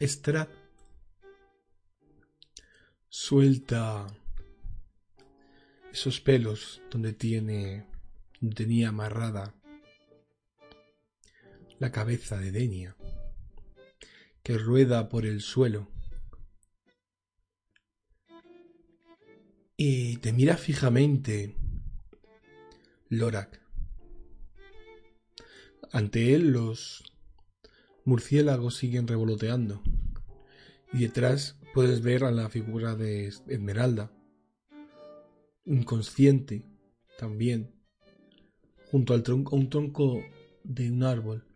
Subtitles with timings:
[0.00, 0.50] Strat
[3.08, 4.06] suelta
[5.92, 7.86] esos pelos donde tiene
[8.40, 9.54] donde tenía amarrada
[11.78, 12.96] la cabeza de Denia
[14.42, 15.88] que rueda por el suelo
[19.76, 21.56] y te mira fijamente
[23.10, 23.62] Lorak.
[25.92, 27.04] Ante él los
[28.08, 29.82] murciélagos siguen revoloteando.
[30.94, 34.10] Y detrás puedes ver a la figura de Esmeralda,
[35.66, 36.64] inconsciente
[37.18, 37.74] también,
[38.90, 40.22] junto al tronco, a un tronco
[40.64, 41.46] de un árbol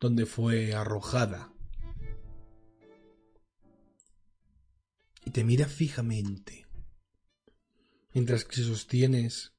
[0.00, 1.52] donde fue arrojada.
[5.26, 6.66] Y te mira fijamente,
[8.14, 9.52] mientras que sostienes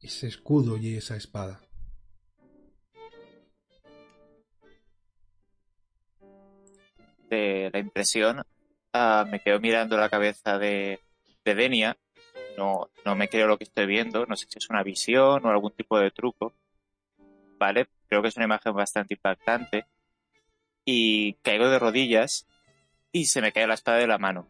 [0.00, 1.65] ese escudo y esa espada.
[7.28, 8.42] De la impresión,
[8.92, 11.00] ah, me quedo mirando la cabeza de,
[11.44, 11.96] de Denia.
[12.56, 14.26] No, no me creo lo que estoy viendo.
[14.26, 16.54] No sé si es una visión o algún tipo de truco.
[17.58, 19.86] Vale, creo que es una imagen bastante impactante.
[20.84, 22.46] Y caigo de rodillas
[23.12, 24.48] y se me cae la espada de la mano.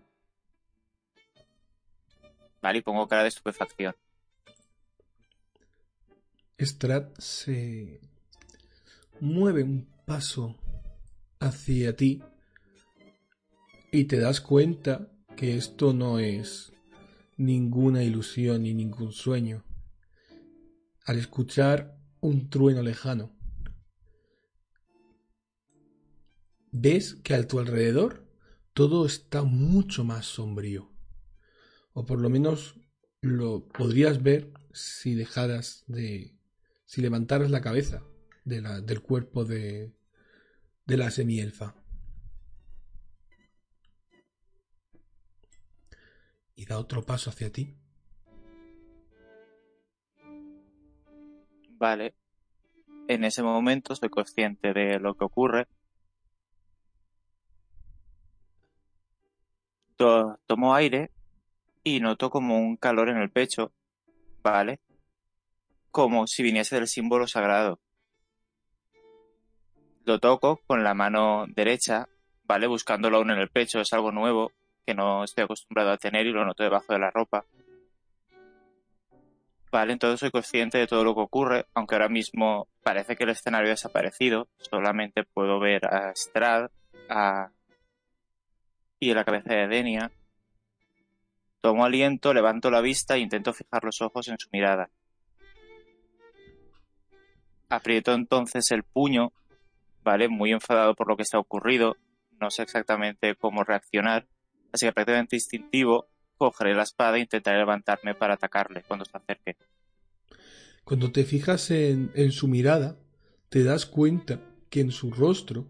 [2.61, 3.95] Vale, y pongo cara de estupefacción.
[6.59, 8.01] Strat se
[9.21, 10.57] mueve un paso
[11.39, 12.23] hacia ti
[13.91, 16.73] y te das cuenta que esto no es
[17.37, 19.65] ninguna ilusión ni ningún sueño.
[21.05, 23.37] Al escuchar un trueno lejano,
[26.73, 28.27] ves que a tu alrededor
[28.73, 30.93] todo está mucho más sombrío.
[31.93, 32.79] O por lo menos
[33.23, 36.37] lo podrías ver si dejaras de...
[36.85, 38.03] si levantaras la cabeza
[38.45, 39.95] del cuerpo de,
[40.87, 41.75] de la semielfa.
[46.57, 47.77] Y da otro paso hacia ti.
[51.79, 52.15] Vale.
[53.09, 55.69] En ese momento soy consciente de lo que ocurre.
[59.97, 61.11] To- tomo aire
[61.85, 63.73] y noto como un calor en el pecho,
[64.43, 64.81] ¿vale?
[65.91, 67.81] Como si viniese del símbolo sagrado.
[70.05, 72.09] Lo toco con la mano derecha,
[72.45, 72.67] ¿vale?
[72.67, 74.53] Buscándolo aún en el pecho, es algo nuevo
[74.87, 77.45] que no estoy acostumbrado a tener y lo noto debajo de la ropa.
[79.73, 83.31] Vale, entonces soy consciente de todo lo que ocurre, aunque ahora mismo parece que el
[83.31, 84.49] escenario ha desaparecido.
[84.59, 86.71] Solamente puedo ver a Strad
[87.11, 87.51] a...
[89.01, 90.13] y la cabeza de Denia.
[91.61, 94.89] Tomo aliento, levanto la vista e intento fijar los ojos en su mirada.
[97.69, 99.33] Aprieto entonces el puño,
[100.05, 100.29] ¿vale?
[100.29, 101.97] Muy enfadado por lo que está ocurrido.
[102.41, 104.27] No sé exactamente cómo reaccionar.
[104.77, 106.07] Así que prácticamente instintivo,
[106.37, 109.57] cogeré la espada e intentaré levantarme para atacarle cuando se acerque.
[110.85, 112.99] Cuando te fijas en, su mirada,
[113.49, 114.39] te das cuenta
[114.69, 115.67] que en su rostro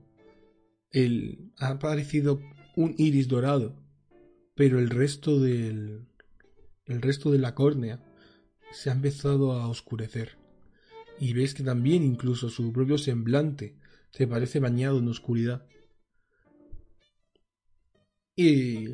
[0.91, 2.41] el, ha aparecido
[2.75, 3.77] un iris dorado,
[4.57, 6.09] pero el resto del
[6.87, 8.01] el resto de la córnea
[8.73, 10.37] se ha empezado a oscurecer.
[11.21, 13.77] Y ves que también incluso su propio semblante
[14.11, 15.65] se parece bañado en oscuridad.
[18.37, 18.91] Y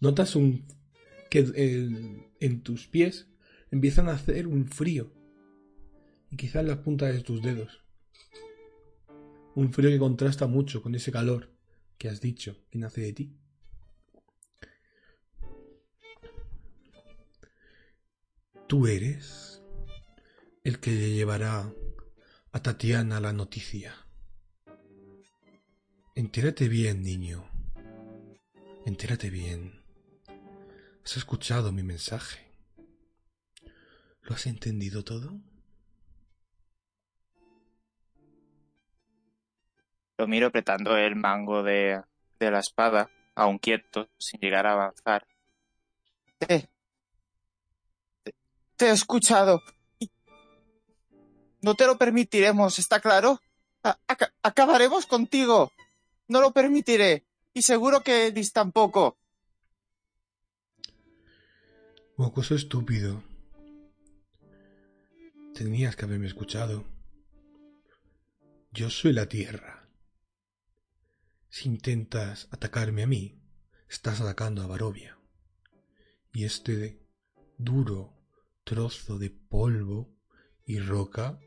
[0.00, 0.64] notas un
[1.28, 1.40] que
[2.40, 3.26] en tus pies
[3.70, 5.12] empiezan a hacer un frío.
[6.30, 7.84] Y quizás las puntas de tus dedos.
[9.54, 11.50] Un frío que contrasta mucho con ese calor
[11.98, 13.36] que has dicho que nace de ti.
[18.68, 19.62] Tú eres
[20.62, 21.72] el que le llevará
[22.52, 23.94] a Tatiana la noticia.
[26.14, 27.57] Entérate bien, niño.
[28.88, 29.84] Entérate bien.
[31.04, 32.50] ¿Has escuchado mi mensaje?
[34.22, 35.42] ¿Lo has entendido todo?
[40.16, 42.00] Lo miro apretando el mango de,
[42.40, 45.26] de la espada aún quieto, sin llegar a avanzar.
[46.38, 46.70] Te,
[48.74, 49.60] te, he escuchado.
[51.60, 53.38] No te lo permitiremos, ¿está claro?
[54.42, 55.72] acabaremos contigo.
[56.26, 57.27] No lo permitiré.
[57.58, 59.18] Y seguro que Edis tampoco.
[62.16, 63.24] Mocoso estúpido.
[65.56, 66.84] Tenías que haberme escuchado.
[68.70, 69.88] Yo soy la tierra.
[71.48, 73.42] Si intentas atacarme a mí,
[73.88, 75.18] estás atacando a Barovia.
[76.32, 77.04] Y este
[77.56, 78.14] duro
[78.62, 80.14] trozo de polvo
[80.64, 81.40] y roca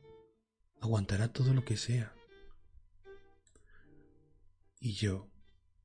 [0.81, 2.13] aguantará todo lo que sea.
[4.77, 5.30] Y yo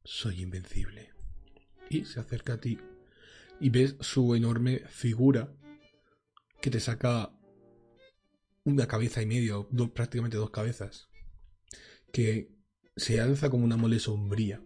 [0.06, 1.10] soy invencible.
[1.90, 2.78] Y se acerca a ti
[3.60, 5.52] y ves su enorme figura
[6.60, 7.32] que te saca
[8.64, 11.08] una cabeza y medio, prácticamente dos cabezas,
[12.12, 12.50] que
[12.96, 14.62] se alza como una mole sombría,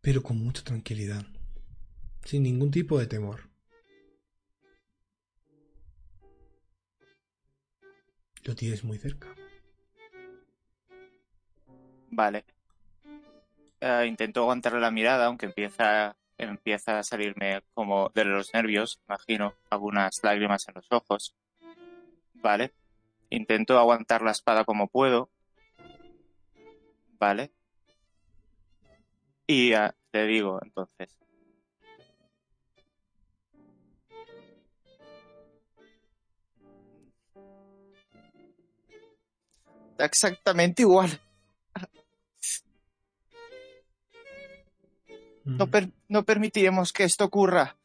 [0.00, 1.26] pero con mucha tranquilidad,
[2.24, 3.50] sin ningún tipo de temor.
[8.44, 9.34] Lo tienes muy cerca.
[12.14, 12.44] Vale.
[13.80, 19.54] Eh, intento aguantarle la mirada, aunque empieza, empieza a salirme como de los nervios, imagino,
[19.70, 21.34] algunas lágrimas en los ojos.
[22.34, 22.74] Vale.
[23.30, 25.30] Intento aguantar la espada como puedo.
[27.18, 27.50] Vale.
[29.46, 29.72] Y
[30.10, 31.18] te digo, entonces.
[39.98, 41.18] Exactamente igual.
[45.44, 47.76] No, permitiremos que esto ocurra.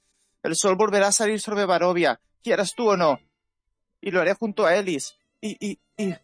[0.44, 3.20] El sol volverá a salir sobre Barovia, quieras tú o no.
[4.02, 5.18] Y lo haré junto a Elis.
[5.42, 6.16] Y, y, y...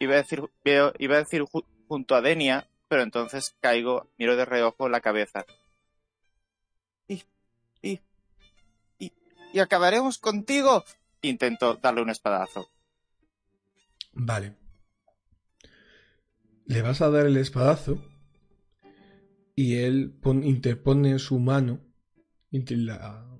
[0.00, 1.44] Iba a decir, iba a decir
[1.88, 5.44] junto a Denia, pero entonces caigo, miro de reojo la cabeza.
[7.08, 7.24] Y,
[7.82, 8.00] y,
[9.00, 9.12] y,
[9.52, 10.84] y acabaremos contigo.
[11.20, 12.70] Intento darle un espadazo.
[14.12, 14.54] Vale.
[16.66, 18.00] Le vas a dar el espadazo
[19.58, 20.14] y él
[20.44, 21.80] interpone su mano
[22.52, 22.76] entre,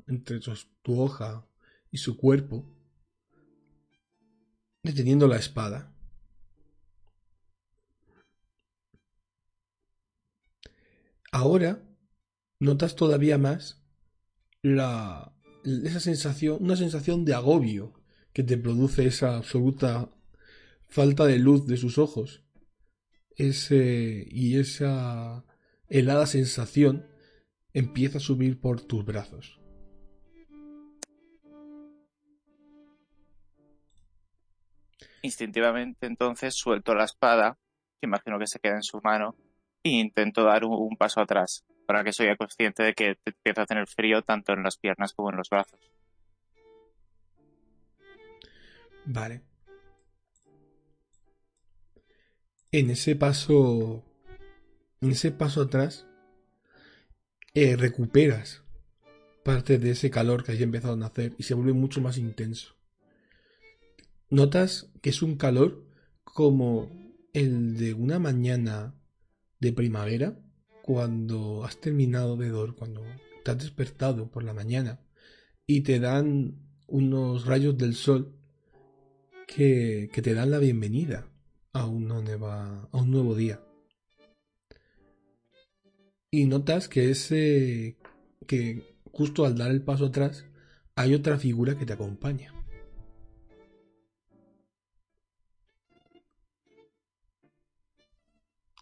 [0.08, 0.40] entre
[0.82, 1.46] tu hoja
[1.92, 2.68] y su cuerpo,
[4.82, 5.94] deteniendo la espada.
[11.30, 11.88] Ahora
[12.58, 13.80] notas todavía más
[14.60, 15.32] la,
[15.84, 17.94] esa sensación, una sensación de agobio
[18.32, 20.10] que te produce esa absoluta
[20.88, 22.42] falta de luz de sus ojos.
[23.36, 25.44] Ese, y esa
[25.88, 27.06] helada sensación
[27.72, 29.60] empieza a subir por tus brazos.
[35.22, 37.58] Instintivamente entonces suelto la espada,
[38.00, 39.36] que imagino que se queda en su mano,
[39.82, 43.86] e intento dar un, paso atrás, para que soy consciente de que empiezo a tener
[43.86, 45.80] frío tanto en las piernas como en los brazos.
[49.04, 49.42] Vale.
[52.70, 54.07] En ese paso
[55.00, 56.06] ese paso atrás
[57.54, 58.62] eh, recuperas
[59.44, 62.74] parte de ese calor que haya empezado a nacer y se vuelve mucho más intenso.
[64.30, 65.86] Notas que es un calor
[66.24, 66.90] como
[67.32, 68.94] el de una mañana
[69.60, 70.38] de primavera
[70.82, 73.02] cuando has terminado de dormir, cuando
[73.44, 75.00] te has despertado por la mañana
[75.66, 78.34] y te dan unos rayos del sol
[79.46, 81.28] que, que te dan la bienvenida
[81.72, 83.60] a un nuevo día
[86.30, 87.96] y notas que ese
[88.46, 90.44] que justo al dar el paso atrás
[90.94, 92.52] hay otra figura que te acompaña.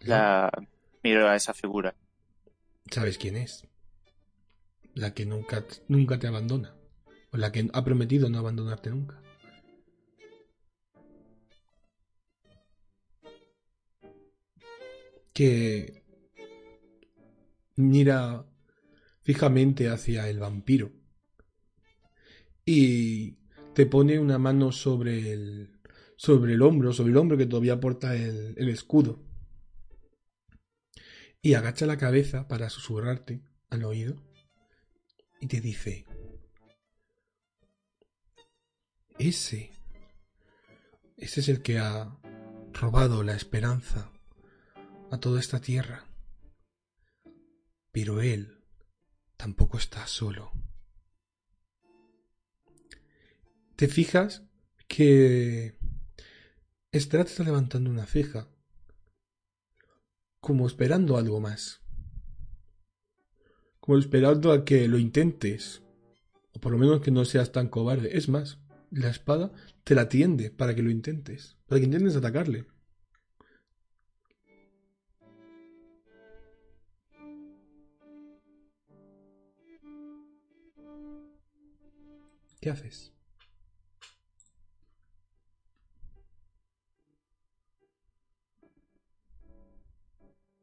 [0.01, 0.51] La
[1.03, 1.95] miro a esa figura.
[2.91, 3.67] ¿Sabes quién es?
[4.95, 6.75] La que nunca, nunca te abandona.
[7.33, 9.21] O la que ha prometido no abandonarte nunca.
[15.35, 16.06] Que
[17.77, 18.47] mira
[19.23, 20.93] fijamente hacia el vampiro
[22.65, 23.39] y
[23.75, 25.81] te pone una mano sobre el
[26.17, 29.23] sobre el hombro, sobre el hombro que todavía porta el, el escudo.
[31.43, 34.17] Y agacha la cabeza para susurrarte al oído
[35.41, 36.07] y te dice
[39.19, 39.71] ese
[41.17, 42.19] ese es el que ha
[42.73, 44.11] robado la esperanza
[45.11, 46.06] a toda esta tierra
[47.97, 48.63] pero él
[49.39, 50.53] tampoco está solo.
[53.75, 54.43] ¿Te fijas
[54.87, 55.79] que
[56.93, 58.51] Estrat está levantando una ceja
[60.41, 61.81] como esperando algo más.
[63.81, 65.81] Como esperando a que lo intentes.
[66.53, 68.15] O por lo menos que no seas tan cobarde.
[68.19, 68.59] Es más,
[68.91, 71.57] la espada te la tiende para que lo intentes.
[71.67, 72.67] Para que intentes atacarle.
[82.61, 83.13] ¿Qué haces?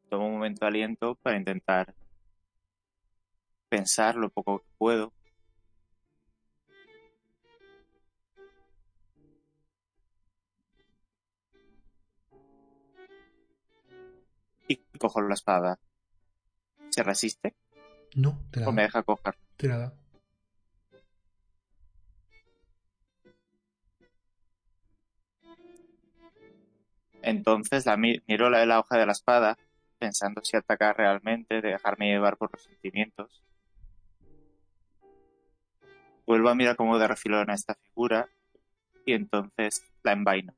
[0.09, 1.95] Tomo un momento de aliento para intentar
[3.69, 5.13] pensar lo poco que puedo.
[14.67, 15.79] Y cojo la espada.
[16.89, 17.55] ¿Se resiste?
[18.15, 19.35] No, te la ¿O me deja coger?
[19.57, 20.02] Te la da.
[27.23, 29.57] Entonces la mi- miro la, la hoja de la espada,
[29.97, 33.41] pensando si atacar realmente, de dejarme llevar por los sentimientos.
[36.27, 38.29] Vuelvo a mirar como de refilón a esta figura
[39.05, 40.53] y entonces la envaino.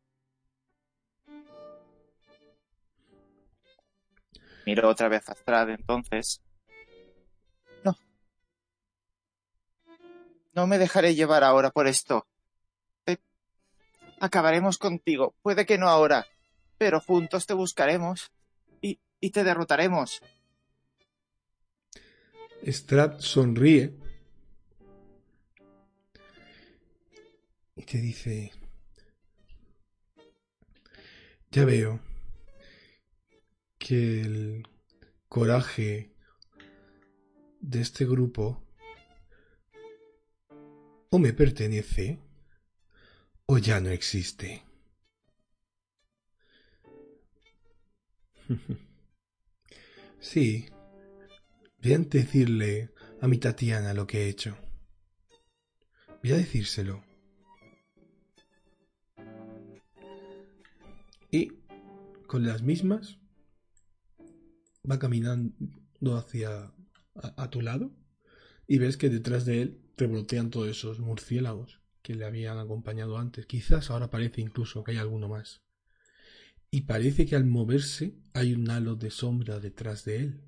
[4.65, 6.41] Miro otra vez a Strad entonces.
[7.83, 7.95] No.
[10.53, 12.25] No me dejaré llevar ahora por esto.
[14.19, 15.35] Acabaremos contigo.
[15.43, 16.25] Puede que no ahora,
[16.77, 18.31] pero juntos te buscaremos
[18.81, 20.21] y, y te derrotaremos.
[22.65, 23.93] Strad sonríe
[27.75, 28.51] y te dice,
[31.51, 31.99] ya veo
[33.77, 34.67] que el
[35.29, 36.11] coraje
[37.59, 38.63] de este grupo
[41.09, 42.19] o me pertenece
[43.45, 44.63] o ya no existe.
[50.19, 50.65] Sí,
[51.85, 52.89] Voy a decirle
[53.21, 54.57] a mi Tatiana lo que he hecho.
[56.23, 57.03] Voy a decírselo.
[61.29, 61.51] Y
[62.25, 63.19] con las mismas
[64.89, 66.73] va caminando hacia
[67.13, 67.91] a, tu lado
[68.65, 73.45] y ves que detrás de él revolotean todos esos murciélagos que le habían acompañado antes.
[73.45, 75.64] Quizás ahora parece incluso que hay alguno más.
[76.75, 80.41] Y parece que al moverse hay un halo de sombra detrás de él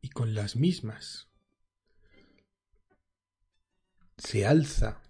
[0.00, 1.28] y con las mismas
[4.16, 5.00] se alza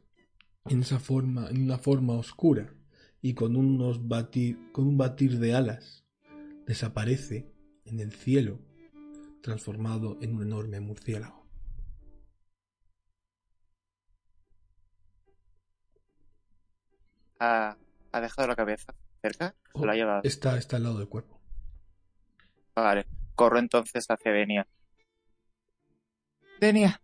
[0.67, 2.75] en esa forma, en una forma oscura
[3.23, 6.05] y con unos batir, con un batir de alas
[6.67, 7.51] desaparece
[7.87, 8.61] en el cielo
[9.41, 11.47] transformado en un enorme murciélago.
[17.41, 17.79] Ha,
[18.13, 19.51] ha dejado la cabeza cerca.
[19.51, 20.21] Se Oh, la ha llevado.
[20.25, 21.41] Está, está al lado del cuerpo.
[22.75, 23.07] Vale.
[23.35, 24.67] Corro entonces hacia Denia.
[26.61, 27.01] Denia.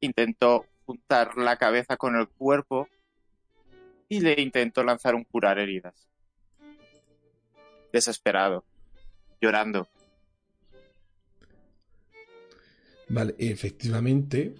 [0.00, 2.88] Intento juntar la cabeza con el cuerpo
[4.08, 6.08] y le intento lanzar un curar heridas.
[7.92, 8.64] Desesperado.
[9.40, 9.88] Llorando.
[13.08, 14.54] Vale, efectivamente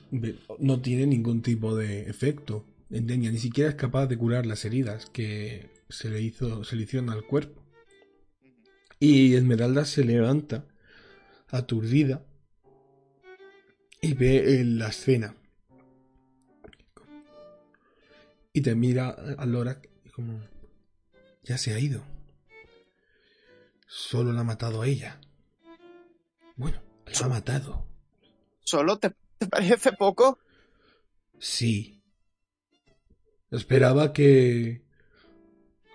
[0.59, 2.65] no tiene ningún tipo de efecto.
[2.91, 6.83] Endenia ni siquiera es capaz de curar las heridas que se le hizo, se le
[6.83, 7.63] hicieron al cuerpo.
[8.99, 10.67] Y Esmeralda se levanta,
[11.49, 12.25] aturdida,
[14.01, 15.35] y ve eh, la escena.
[18.53, 20.41] Y te mira a Lorak y como...
[21.43, 22.05] Ya se ha ido.
[23.87, 25.21] Solo la ha matado a ella.
[26.57, 27.87] Bueno, la ha matado.
[28.63, 30.39] ¿Solo te, te parece poco?
[31.39, 32.00] Sí.
[33.51, 34.83] Esperaba que,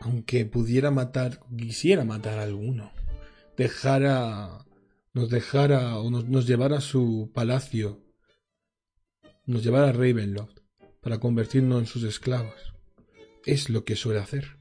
[0.01, 2.91] aunque pudiera matar, quisiera matar a alguno,
[3.55, 4.65] dejara,
[5.13, 8.03] nos dejara o nos, nos llevara a su palacio,
[9.45, 10.59] nos llevara a Ravenloft
[11.01, 12.73] para convertirnos en sus esclavos.
[13.45, 14.57] Es lo que suele hacer.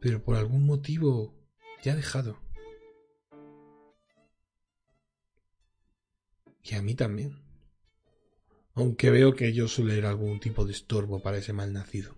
[0.00, 1.34] Pero por algún motivo
[1.82, 2.40] ya ha dejado.
[6.64, 7.51] Y a mí también.
[8.74, 12.14] Aunque veo que yo suele ser algún tipo de estorbo para ese malnacido.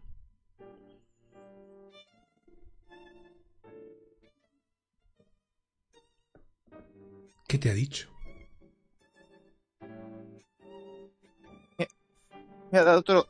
[7.48, 8.08] ¿Qué te ha dicho?
[12.70, 13.28] Me ha dado otro.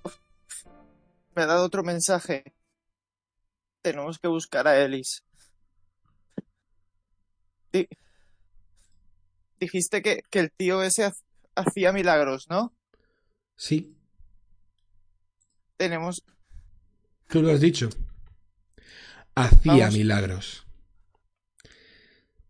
[1.34, 2.44] Me ha dado otro mensaje.
[3.82, 5.24] Tenemos que buscar a Ellis.
[7.72, 7.88] Di-
[9.60, 11.12] Dijiste que, que el tío ese ha-
[11.56, 12.72] hacía milagros, ¿no?
[13.56, 13.96] Sí,
[15.76, 16.22] Tenemos.
[17.28, 17.88] tú lo has dicho.
[19.34, 20.66] hacía milagros.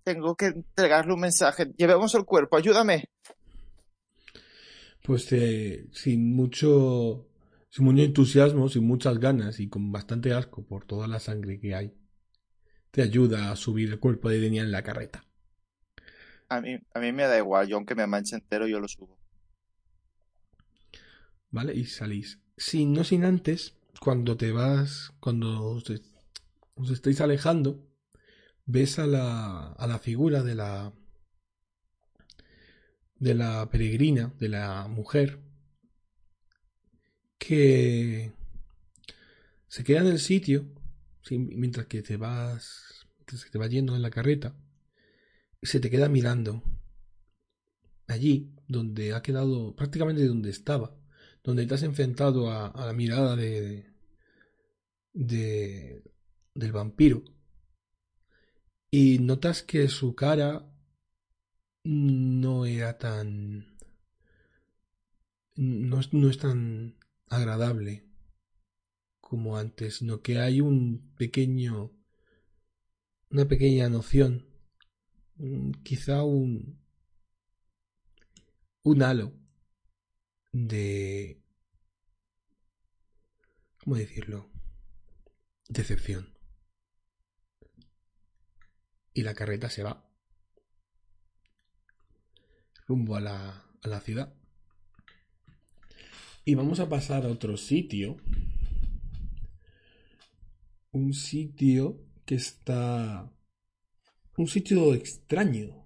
[0.04, 1.72] Tengo que entregarle un mensaje.
[1.76, 3.04] Llevemos el cuerpo, ayúdame.
[5.02, 7.26] Pues eh, sin mucho
[7.70, 11.74] sin mucho entusiasmo, sin muchas ganas y con bastante asco por toda la sangre que
[11.74, 11.92] hay,
[12.90, 15.24] te ayuda a subir el cuerpo de Denia en la carreta.
[16.48, 19.18] A mí, a mí me da igual, yo aunque me manche entero, yo lo subo.
[21.54, 21.72] ¿Vale?
[21.72, 22.40] Y salís.
[22.56, 25.84] Sin, no sin antes, cuando te vas, cuando os,
[26.90, 27.88] estáis alejando,
[28.66, 30.92] ves a la, a la figura de la,
[33.20, 35.44] de la peregrina, de la mujer,
[37.38, 38.32] que
[39.68, 40.66] se queda en el sitio
[41.30, 44.56] mientras que te vas mientras que te vas yendo en la carreta
[45.62, 46.62] se te queda mirando
[48.06, 50.96] allí donde ha quedado prácticamente donde estaba
[51.44, 53.92] donde te has enfrentado a, la mirada de,
[55.12, 56.02] de
[56.54, 57.22] del vampiro
[58.90, 60.66] y notas que su cara
[61.84, 63.76] no era tan
[65.56, 66.96] no, no es tan
[67.28, 68.08] agradable
[69.20, 71.92] como antes, sino que hay un pequeño,
[73.30, 74.46] una pequeña noción,
[75.82, 76.78] quizá un,
[78.82, 79.43] un halo
[80.54, 81.42] de,
[83.78, 84.50] ¿cómo decirlo?
[85.68, 86.32] Decepción.
[89.12, 90.08] Y la carreta se va
[92.86, 94.32] rumbo a la, a la ciudad.
[96.44, 98.16] Y vamos a pasar a otro sitio.
[100.92, 103.30] Un sitio que está...
[104.36, 105.84] Un sitio extraño.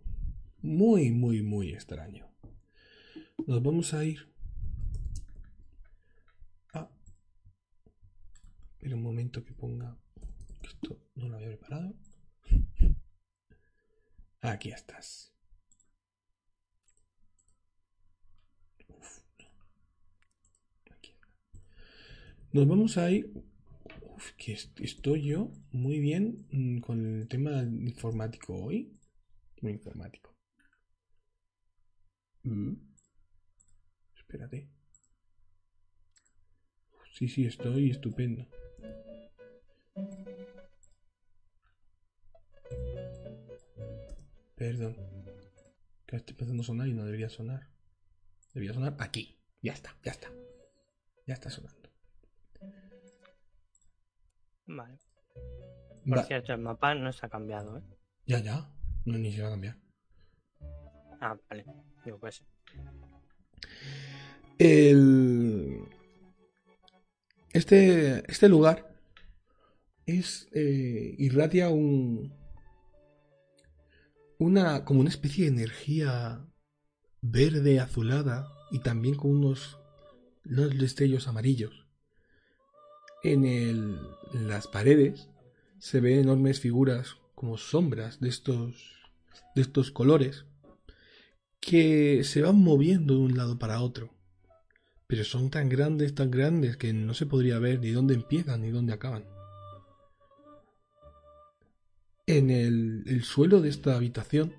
[0.60, 2.28] Muy, muy, muy extraño.
[3.46, 4.28] Nos vamos a ir...
[6.74, 6.90] Ah.
[8.88, 9.98] Espera un momento que ponga...
[10.62, 11.94] Esto no lo había preparado.
[14.40, 15.34] Aquí estás.
[22.50, 23.30] Nos vamos a ir.
[24.16, 28.98] Uf, que estoy yo muy bien mm, con el tema informático hoy.
[29.60, 30.34] Muy informático.
[32.44, 32.72] Mm.
[34.16, 34.70] Espérate.
[37.12, 38.48] Sí, sí, estoy estupendo.
[44.58, 44.96] Perdón.
[46.04, 47.68] Que estoy empezando a sonar y no debería sonar.
[48.52, 49.40] Debería sonar aquí.
[49.62, 50.32] Ya está, ya está.
[51.26, 51.88] Ya está sonando.
[54.66, 54.98] Vale.
[56.06, 57.82] Por cierto, el mapa no se ha cambiado, ¿eh?
[58.26, 58.68] Ya, ya.
[59.04, 59.76] No, ni se va a cambiar.
[61.20, 61.64] Ah, vale.
[62.04, 62.44] Digo, pues.
[64.58, 65.84] El...
[67.52, 68.94] Este, este lugar
[70.06, 70.48] es.
[70.52, 72.37] Eh, irradia un.
[74.38, 74.84] Una.
[74.84, 76.46] como una especie de energía
[77.20, 79.78] verde azulada y también con unos.
[80.44, 81.88] unos destellos amarillos
[83.22, 83.98] en, el,
[84.32, 85.28] las paredes
[85.78, 88.74] se ven enormes figuras como sombras de estos,
[89.54, 90.44] de estos colores
[91.60, 94.14] que se van moviendo de un lado para otro.
[95.06, 98.70] Pero son tan grandes, tan grandes que no se podría ver ni dónde empiezan ni
[98.70, 99.24] dónde acaban.
[102.28, 104.52] En el, el suelo de esta habitación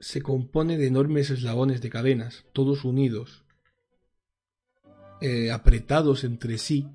[0.00, 3.44] se compone de enormes eslabones de cadenas, todos unidos,
[5.20, 6.88] eh, apretados entre sí.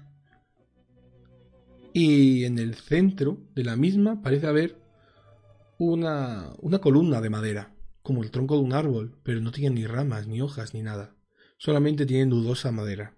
[1.94, 4.78] Y en el centro de la misma parece haber
[5.78, 9.88] una, una columna de madera, como el tronco de un árbol, pero no tiene ni
[9.88, 11.16] ramas, ni hojas, ni nada.
[11.58, 13.16] Solamente tiene dudosa madera.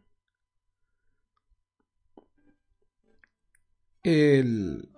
[4.03, 4.91] El,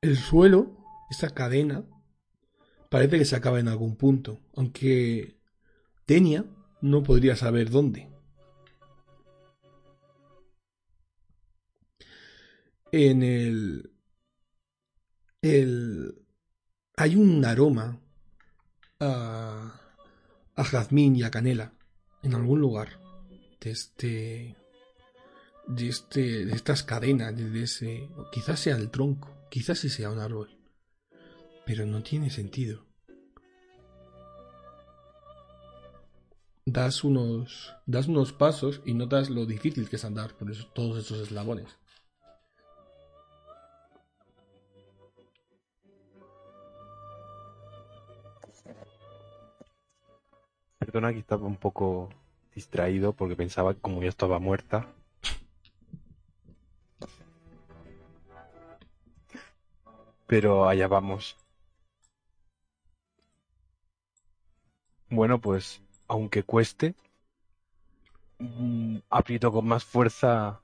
[0.00, 0.76] el suelo,
[1.10, 1.84] esta cadena,
[2.90, 5.38] parece que se acaba en algún punto, aunque
[6.06, 6.44] Tenia
[6.80, 8.08] no podría saber dónde.
[12.92, 13.90] en el,
[15.42, 16.26] el
[16.96, 18.00] hay un aroma
[19.00, 19.80] a,
[20.54, 21.72] a jazmín y a canela
[22.22, 22.88] en algún lugar
[23.60, 24.56] de este
[25.66, 30.18] de este de estas cadenas de ese quizás sea el tronco quizás sí sea un
[30.18, 30.50] árbol
[31.66, 32.86] pero no tiene sentido
[36.66, 41.20] das unos das unos pasos y notas lo difícil que es andar por todos esos
[41.20, 41.78] eslabones
[50.88, 52.08] Perdona que estaba un poco
[52.54, 54.86] distraído porque pensaba que como yo estaba muerta.
[60.28, 61.36] Pero allá vamos.
[65.10, 66.94] Bueno, pues, aunque cueste,
[68.38, 70.60] mm, aprieto con más fuerza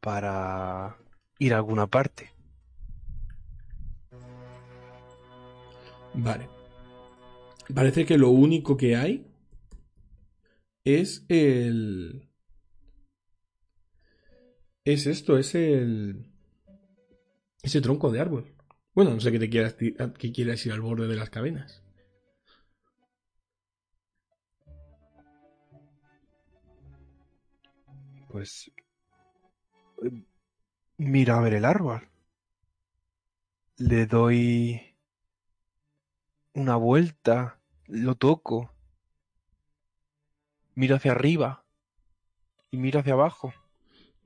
[0.00, 0.96] para
[1.38, 2.30] ir a alguna parte.
[6.14, 6.48] Vale.
[7.74, 9.26] Parece que lo único que hay
[10.84, 12.28] es el...
[14.84, 16.33] Es esto, es el...
[17.64, 18.54] Ese tronco de árbol.
[18.94, 21.82] Bueno, no sé que te quieras, que quieras ir al borde de las cadenas.
[28.28, 28.70] Pues...
[30.98, 32.06] Mira a ver el árbol.
[33.78, 34.94] Le doy
[36.52, 38.74] una vuelta, lo toco,
[40.74, 41.64] miro hacia arriba
[42.70, 43.54] y miro hacia abajo.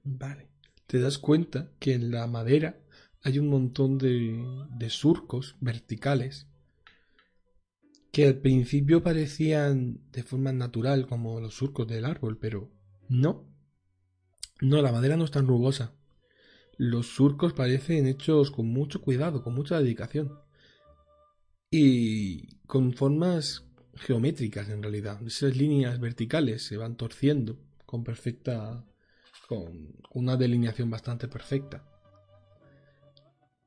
[0.02, 0.48] Vale.
[0.88, 2.80] Te das cuenta que en la madera
[3.22, 6.46] hay un montón de, de surcos verticales
[8.12, 12.70] que al principio parecían de forma natural como los surcos del árbol, pero
[13.08, 13.46] no.
[14.60, 15.92] No, la madera no es tan rugosa.
[16.76, 20.38] Los surcos parecen hechos con mucho cuidado, con mucha dedicación.
[21.70, 25.20] Y con formas geométricas en realidad.
[25.26, 28.84] Esas líneas verticales se van torciendo con perfecta.
[29.48, 31.84] con una delineación bastante perfecta.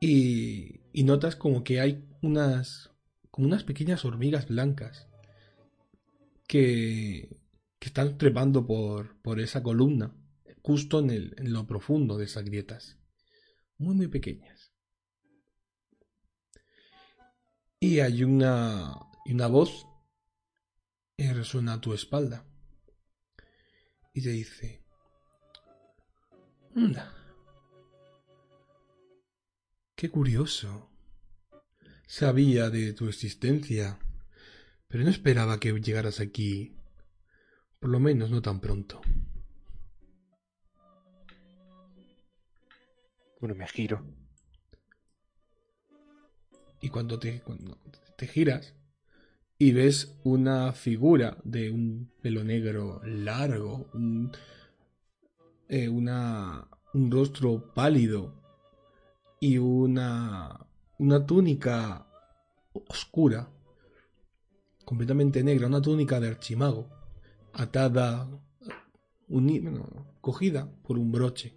[0.02, 2.92] Y, y notas como que hay unas.
[3.30, 5.08] como unas pequeñas hormigas blancas
[6.48, 7.40] que,
[7.80, 10.14] que están trepando por, por esa columna,
[10.64, 12.98] justo en, el, en lo profundo de esas grietas.
[13.78, 14.74] Muy, muy pequeñas.
[17.80, 18.94] Y hay una,
[19.26, 19.88] una voz
[21.16, 22.46] y resuena a tu espalda.
[24.14, 24.84] Y te dice,
[26.76, 27.20] anda,
[30.02, 30.90] qué curioso.
[32.08, 34.00] Sabía de tu existencia,
[34.88, 36.76] pero no esperaba que llegaras aquí,
[37.80, 39.00] por lo menos no tan pronto.
[43.40, 44.04] Bueno, me giro.
[46.82, 47.78] Y cuando te, cuando
[48.18, 48.74] te giras,
[49.60, 54.32] y ves una figura de un pelo negro largo, un,
[55.70, 58.40] eh, una, un rostro pálido
[59.43, 60.67] y una,
[60.99, 62.08] una túnica
[62.73, 63.49] oscura,
[64.86, 66.88] completamente negra, una túnica de archimago,
[67.51, 68.30] atada,
[70.21, 71.56] cogida por un broche.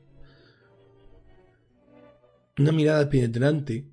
[2.58, 3.86] Una mirada penetrante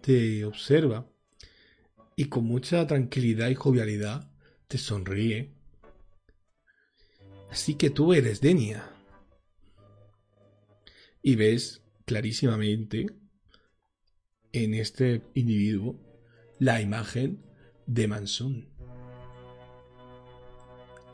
[0.00, 1.06] te observa
[2.16, 4.30] y con mucha tranquilidad y jovialidad
[4.66, 5.52] te sonríe.
[7.50, 8.90] Así que tú eres Denia.
[11.20, 13.06] Y ves clarísimamente
[14.52, 16.00] en este individuo
[16.58, 17.44] la imagen
[17.86, 18.70] de Mansun.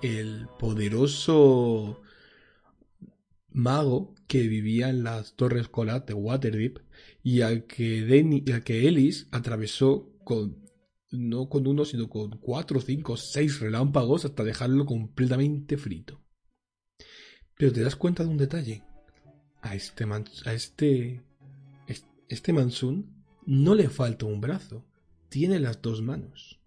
[0.02, 2.00] El poderoso
[3.50, 6.78] mago que vivía en las Torres Colat de Waterdeep
[7.24, 10.62] y al que, al que Ellis atravesó con
[11.11, 16.20] no con uno, sino con cuatro, cinco, seis relámpagos hasta dejarlo completamente frito.
[17.57, 18.85] Pero te das cuenta de un detalle.
[19.64, 21.24] A este, a este,
[22.29, 24.85] este Mansun no le falta un brazo,
[25.31, 26.61] tiene las dos manos.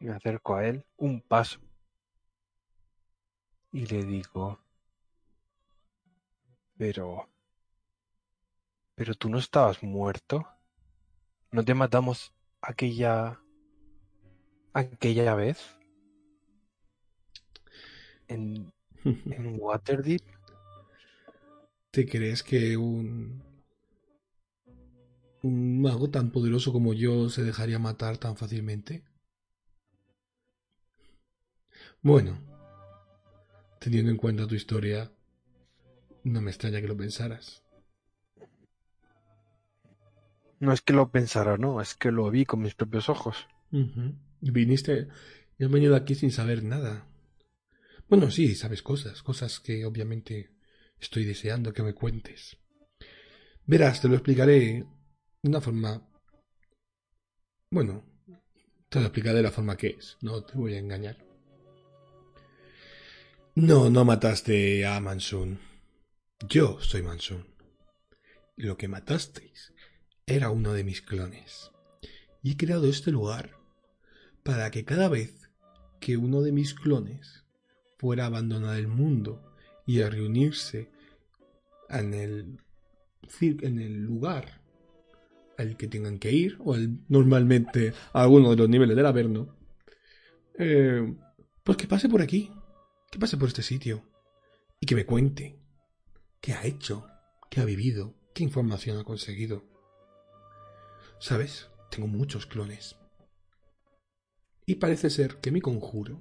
[0.00, 1.60] Me acerco a él un paso
[3.72, 4.58] y le digo,
[6.76, 7.28] pero...
[8.96, 10.46] Pero tú no estabas muerto.
[11.52, 13.40] ¿No te matamos aquella...
[14.72, 15.58] aquella vez?
[18.28, 18.72] En...
[19.04, 20.22] en Waterdeep.
[21.90, 23.42] ¿Te crees que un...
[25.42, 29.04] un mago tan poderoso como yo se dejaría matar tan fácilmente?
[32.02, 32.38] Bueno,
[33.86, 35.12] Teniendo en cuenta tu historia,
[36.24, 37.62] no me extraña que lo pensaras.
[40.58, 43.46] No es que lo pensara, no, es que lo vi con mis propios ojos.
[44.40, 45.08] Viniste
[45.58, 47.06] y has venido aquí sin saber nada.
[48.08, 50.50] Bueno, sí, sabes cosas, cosas que obviamente
[50.98, 52.56] estoy deseando que me cuentes.
[53.66, 54.86] Verás, te lo explicaré
[55.42, 56.08] de una forma...
[57.70, 58.04] Bueno,
[58.88, 61.18] te lo explicaré de la forma que es, no te voy a engañar.
[63.56, 65.58] No, no mataste a Mansun.
[66.48, 67.46] Yo soy Mansun.
[68.56, 69.72] Lo que matasteis
[70.26, 71.70] era uno de mis clones.
[72.42, 73.56] Y he creado este lugar
[74.42, 75.48] para que cada vez
[76.00, 77.44] que uno de mis clones
[77.96, 79.42] fuera a abandonar el mundo
[79.86, 80.90] y a reunirse
[81.88, 82.58] en el,
[83.40, 84.60] en el lugar
[85.56, 86.76] al que tengan que ir, o
[87.08, 89.56] normalmente a alguno de los niveles del Averno,
[90.58, 91.16] eh,
[91.64, 92.50] pues que pase por aquí,
[93.10, 94.04] que pase por este sitio,
[94.80, 95.58] y que me cuente
[96.40, 97.06] qué ha hecho,
[97.48, 99.75] qué ha vivido, qué información ha conseguido.
[101.18, 101.70] ¿Sabes?
[101.90, 102.96] Tengo muchos clones.
[104.66, 106.18] Y parece ser que mi conjuro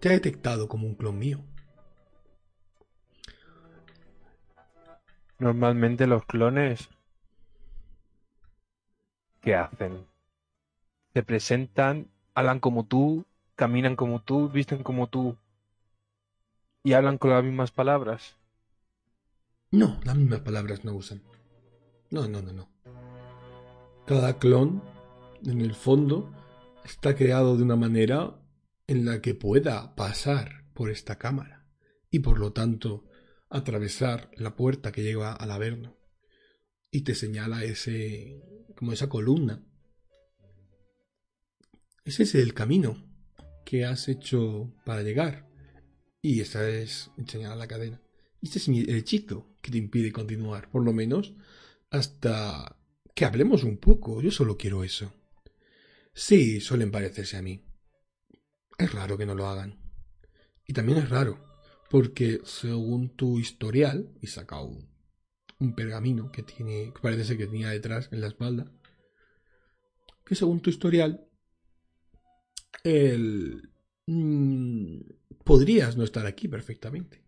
[0.00, 1.44] te ha detectado como un clon mío.
[5.38, 6.88] Normalmente los clones
[9.40, 10.06] ¿qué hacen?
[11.14, 15.36] Se presentan, hablan como tú, caminan como tú, visten como tú
[16.84, 18.36] y hablan con las mismas palabras.
[19.70, 21.22] No, las mismas palabras no usan.
[22.10, 22.68] No, no, no, no.
[24.06, 24.82] Cada clon,
[25.46, 26.34] en el fondo,
[26.84, 28.36] está creado de una manera
[28.88, 31.68] en la que pueda pasar por esta cámara
[32.10, 33.04] y por lo tanto
[33.48, 35.96] atravesar la puerta que lleva al Averno
[36.90, 38.42] y te señala ese
[38.76, 39.64] como esa columna.
[42.04, 43.06] Ese es el camino
[43.64, 45.48] que has hecho para llegar.
[46.20, 48.02] Y esa es señala la cadena.
[48.40, 51.34] Este es el hechizo que te impide continuar, por lo menos
[51.90, 52.81] hasta
[53.14, 54.20] que hablemos un poco.
[54.20, 55.12] Yo solo quiero eso.
[56.14, 57.64] Sí, suelen parecerse a mí.
[58.78, 59.78] Es raro que no lo hagan.
[60.66, 61.38] Y también es raro,
[61.90, 64.88] porque según tu historial, y saca un,
[65.58, 68.72] un pergamino que tiene, que parece que tenía detrás en la espalda,
[70.24, 71.26] que según tu historial,
[72.84, 73.70] el,
[74.06, 75.00] mm,
[75.44, 77.21] podrías no estar aquí perfectamente.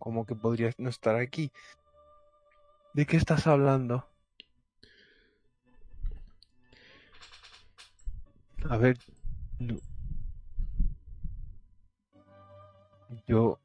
[0.00, 1.52] ¿Cómo que podrías no estar aquí?
[2.94, 4.06] ¿De qué estás hablando?
[8.68, 8.96] A ver,
[13.26, 13.58] yo...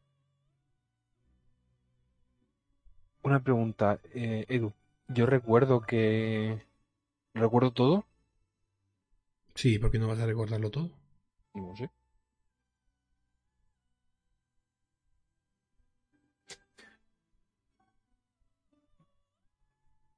[3.24, 4.74] Una pregunta, eh, Edu.
[5.08, 6.62] Yo recuerdo que...
[7.34, 8.06] ¿Recuerdo todo?
[9.56, 10.92] Sí, porque no vas a recordarlo todo.
[11.54, 11.90] No sé.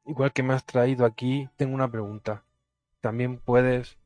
[0.07, 2.45] Igual que me has traído aquí, tengo una pregunta.
[3.01, 3.97] ¿También puedes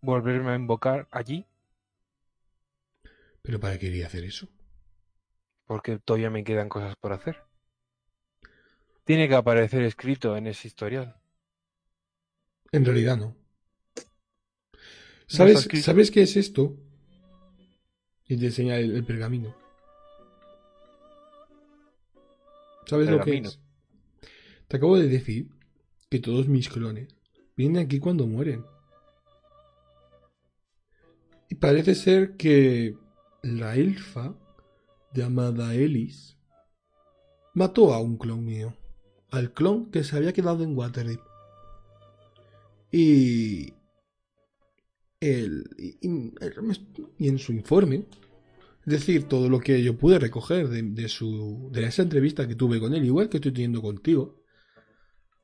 [0.00, 1.46] volverme a invocar allí?
[3.42, 4.48] ¿Pero para qué quería hacer eso?
[5.66, 7.44] Porque todavía me quedan cosas por hacer.
[9.04, 11.16] Tiene que aparecer escrito en ese historial.
[12.72, 13.36] En realidad no.
[15.28, 16.76] ¿Sabes, ¿sabes qué es esto?
[18.26, 19.54] Y te enseña el, pergamino.
[22.86, 23.60] ¿Sabes lo que es?
[24.68, 25.48] Te acabo de decir
[26.10, 27.08] que todos mis clones
[27.56, 28.64] vienen aquí cuando mueren.
[31.48, 32.94] Y parece ser que
[33.42, 34.34] la elfa
[35.14, 36.36] llamada Elis
[37.54, 38.74] mató a un clon mío,
[39.30, 41.20] al clon que se había quedado en Waterdeep.
[42.92, 43.72] Y,
[45.20, 48.06] el, y, en su informe,
[48.86, 52.54] es decir, todo lo que yo pude recoger de, de, su, de esa entrevista que
[52.54, 54.38] tuve con él, igual que estoy teniendo contigo,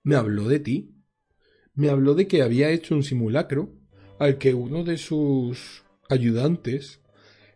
[0.04, 0.94] me habló de ti,
[1.74, 3.74] me habló de que había hecho un simulacro
[4.20, 7.00] al que uno de sus ayudantes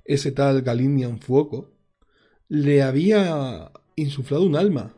[0.09, 1.77] ese tal Galinian Fuoco,
[2.49, 4.97] le había insuflado un alma,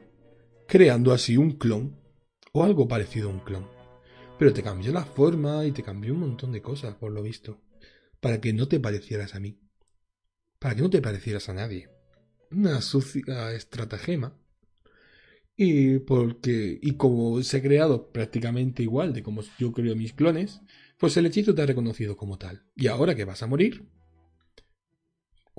[0.68, 2.00] creando así un clon,
[2.52, 3.66] o algo parecido a un clon.
[4.38, 7.60] Pero te cambió la forma y te cambió un montón de cosas, por lo visto,
[8.20, 9.60] para que no te parecieras a mí,
[10.60, 11.90] para que no te parecieras a nadie.
[12.52, 14.38] Una sucia estratagema.
[15.62, 20.62] Y porque, y como se ha creado prácticamente igual de como yo creo mis clones,
[20.98, 22.64] pues el hechizo te ha reconocido como tal.
[22.76, 23.84] Y ahora que vas a morir,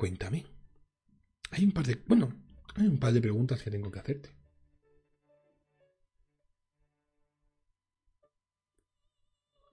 [0.02, 0.48] Cuéntame.
[1.52, 2.02] Hay un par de.
[2.08, 2.34] Bueno,
[2.76, 4.36] hay un par de preguntas que tengo que hacerte.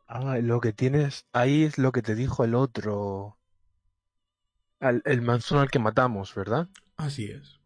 [0.07, 3.39] Ah, lo que tienes ahí es lo que te dijo el otro.
[4.81, 6.69] el manzón al que matamos, ¿verdad?
[6.99, 7.58] Así es.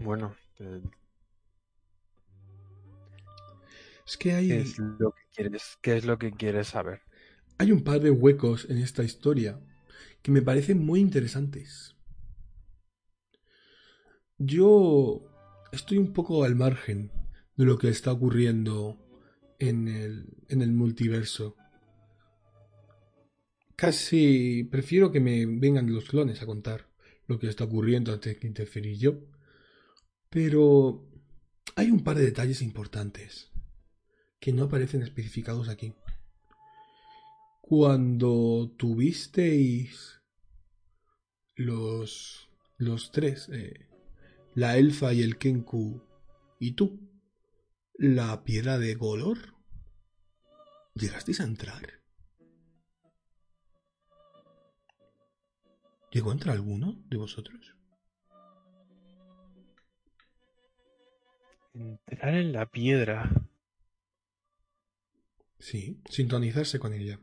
[0.00, 0.80] Bueno, eh,
[4.06, 4.48] Es que hay...
[4.48, 7.02] ¿Qué es lo que quieres, qué es lo que quieres saber?
[7.58, 9.60] Hay un par de huecos en esta historia
[10.22, 11.94] que me parecen muy interesantes.
[14.38, 15.22] Yo
[15.70, 17.12] estoy un poco al margen
[17.56, 18.98] de lo que está ocurriendo
[19.58, 21.54] en el, en el multiverso.
[23.76, 26.88] Casi prefiero que me vengan los clones a contar,
[27.28, 29.29] lo que está ocurriendo antes que interferir yo.
[30.30, 31.04] Pero
[31.74, 33.50] hay un par de detalles importantes
[34.38, 35.92] que no aparecen especificados aquí.
[37.60, 40.20] Cuando tuvisteis
[41.56, 43.88] los, los tres, eh,
[44.54, 46.02] la elfa y el Kenku,
[46.60, 47.10] y tú,
[47.94, 49.56] la piedra de Golor,
[50.94, 52.00] ¿llegasteis a entrar?
[56.12, 57.79] ¿Llegó a entrar alguno de vosotros?
[61.72, 63.30] Entrar en la piedra.
[65.58, 67.20] Sí, sintonizarse con ella.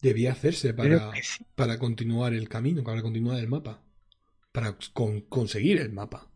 [0.00, 1.12] Debía hacerse para,
[1.54, 3.82] para continuar el camino, para continuar el mapa.
[4.52, 4.78] Para
[5.28, 6.30] conseguir el mapa.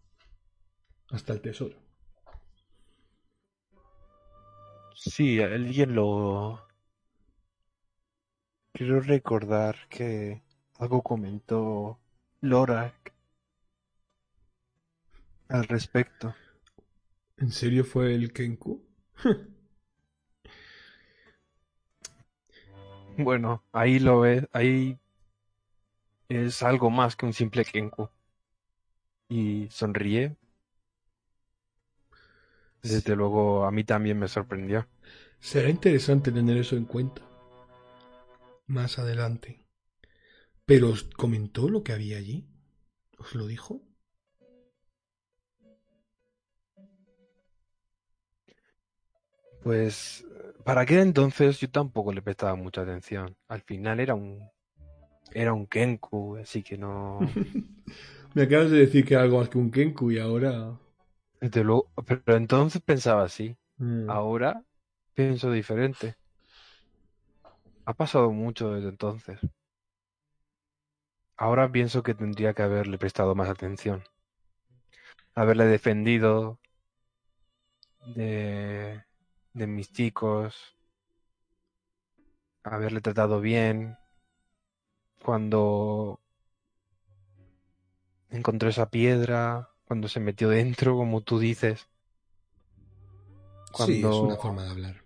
[1.11, 1.81] Hasta el tesoro.
[4.95, 6.67] Sí, alguien lo...
[8.73, 10.43] Quiero recordar que
[10.79, 11.99] algo comentó
[12.43, 13.13] Lorak
[15.49, 16.35] al respecto.
[17.37, 18.83] ¿En serio fue el Kenku?
[23.19, 24.99] bueno, ahí lo ves, ahí
[26.29, 28.09] es algo más que un simple Kenku.
[29.29, 30.37] Y sonríe.
[32.83, 34.87] Desde luego a mí también me sorprendió.
[35.39, 37.23] Será interesante tener eso en cuenta.
[38.67, 39.65] Más adelante.
[40.71, 42.47] ¿Pero os comentó lo que había allí?
[43.19, 43.83] ¿Os lo dijo?
[49.65, 50.25] Pues
[50.65, 53.37] para aquel entonces yo tampoco le prestaba mucha atención.
[53.49, 54.49] Al final era un
[55.33, 57.19] era un Kenku, así que no.
[58.37, 60.79] Me acabas de decir que era algo más que un Kenku y ahora.
[61.41, 63.57] Desde luego, pero entonces pensaba así.
[63.79, 64.09] Mm.
[64.09, 64.63] Ahora
[65.15, 66.15] pienso diferente.
[67.87, 69.41] Ha pasado mucho desde entonces.
[71.41, 74.05] Ahora pienso que tendría que haberle prestado más atención.
[75.35, 76.61] Haberle defendido
[78.15, 79.03] de,
[79.55, 80.77] de mis chicos.
[82.63, 83.97] Haberle tratado bien.
[85.23, 86.21] Cuando
[88.29, 91.89] encontró esa piedra, cuando se metió dentro, como tú dices.
[93.73, 93.87] Cuando...
[93.87, 95.05] Sí, es una forma de hablar.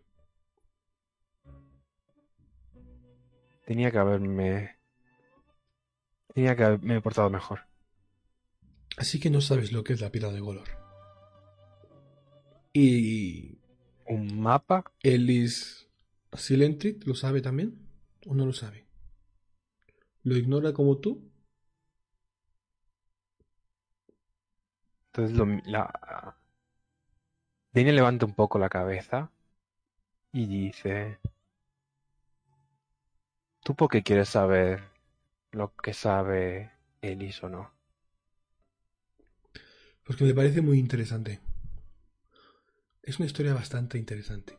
[3.67, 4.84] Tenía que haberme
[6.35, 7.61] Tenía que haberme portado mejor.
[8.97, 10.69] Así que no sabes lo que es la piedra de Golor.
[12.73, 13.59] Y...
[14.07, 14.85] ¿Un mapa?
[15.03, 15.89] Ellis
[16.35, 17.89] Silentrit lo sabe también
[18.27, 18.85] o no lo sabe.
[20.25, 21.31] ¿Lo ignora como tú?
[25.07, 26.37] Entonces lo, la...
[27.73, 29.31] Daniel levanta un poco la cabeza
[30.33, 31.19] y dice...
[33.63, 34.94] ¿Tú por qué quieres saber
[35.55, 37.73] lo que sabe Elis o no.
[40.05, 41.41] Porque me parece muy interesante.
[43.03, 44.59] Es una historia bastante interesante.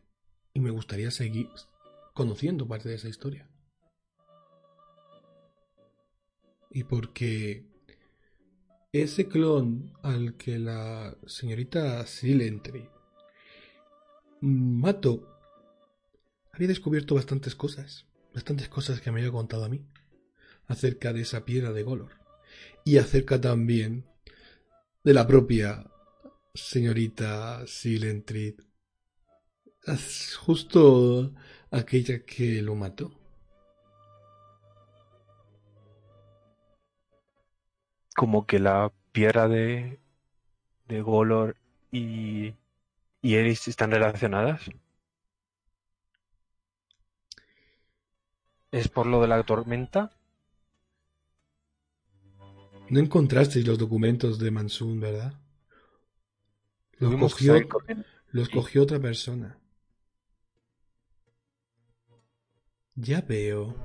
[0.53, 1.49] Y me gustaría seguir
[2.13, 3.49] conociendo parte de esa historia.
[6.71, 7.65] Y porque
[8.91, 12.89] ese clon al que la señorita Silentry
[14.41, 15.27] mató
[16.51, 18.08] había descubierto bastantes cosas.
[18.34, 19.86] Bastantes cosas que me había contado a mí
[20.67, 22.12] acerca de esa piedra de Golor
[22.84, 24.06] y acerca también
[25.04, 25.86] de la propia
[26.54, 28.56] señorita Silentrid,
[30.39, 31.34] justo
[31.71, 33.12] aquella que lo mató.
[38.15, 39.99] Como que la piedra de,
[40.88, 41.58] de Golor
[41.91, 42.56] y,
[43.21, 44.62] y Eris están relacionadas.
[48.71, 50.14] ¿Es por lo de la tormenta?
[52.89, 55.39] No encontrasteis los documentos de Mansun, ¿verdad?
[56.99, 57.55] Los cogió,
[58.32, 59.59] los cogió otra persona.
[62.95, 63.76] Ya veo.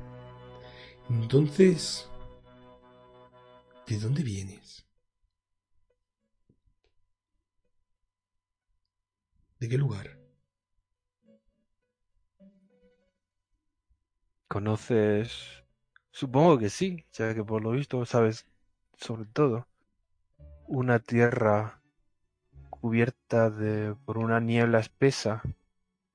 [1.09, 2.09] Entonces,
[3.87, 4.87] ¿de dónde vienes?
[9.59, 10.19] ¿De qué lugar?
[14.47, 15.65] ¿Conoces?
[16.11, 18.50] Supongo que sí, ya que por lo visto sabes
[19.01, 19.67] sobre todo
[20.67, 21.83] una tierra
[22.69, 25.43] cubierta de por una niebla espesa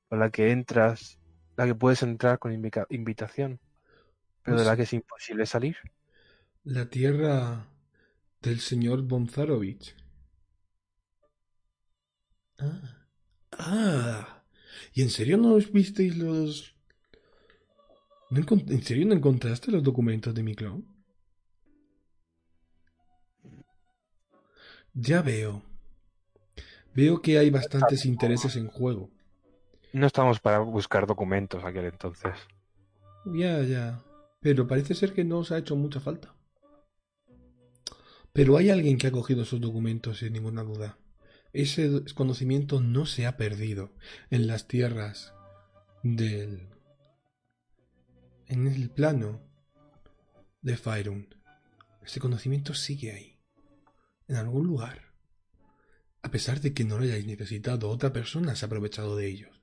[0.09, 1.19] a la que entras,
[1.57, 3.59] la que puedes entrar con invitación,
[4.43, 5.77] pero de pues la que es imposible salir.
[6.63, 7.67] La tierra
[8.41, 9.95] del señor Bonzarovich.
[12.59, 13.07] Ah.
[13.51, 14.43] Ah.
[14.93, 16.75] ¿Y en serio no os visteis los
[18.31, 20.94] ¿En serio no encontraste los documentos de mi clon?
[24.95, 25.61] Ya veo.
[26.93, 29.09] Veo que hay bastantes intereses en juego.
[29.91, 32.33] No estamos para buscar documentos aquel entonces.
[33.25, 34.01] Ya, ya.
[34.39, 36.33] Pero parece ser que no os ha hecho mucha falta.
[38.31, 40.97] Pero hay alguien que ha cogido esos documentos sin ninguna duda.
[41.51, 43.91] Ese conocimiento no se ha perdido
[44.29, 45.33] en las tierras
[46.03, 46.69] del...
[48.47, 49.41] en el plano
[50.61, 51.35] de Faerun.
[52.01, 53.34] Ese conocimiento sigue ahí,
[54.27, 55.13] en algún lugar.
[56.21, 59.61] A pesar de que no lo hayáis necesitado, otra persona se ha aprovechado de ellos.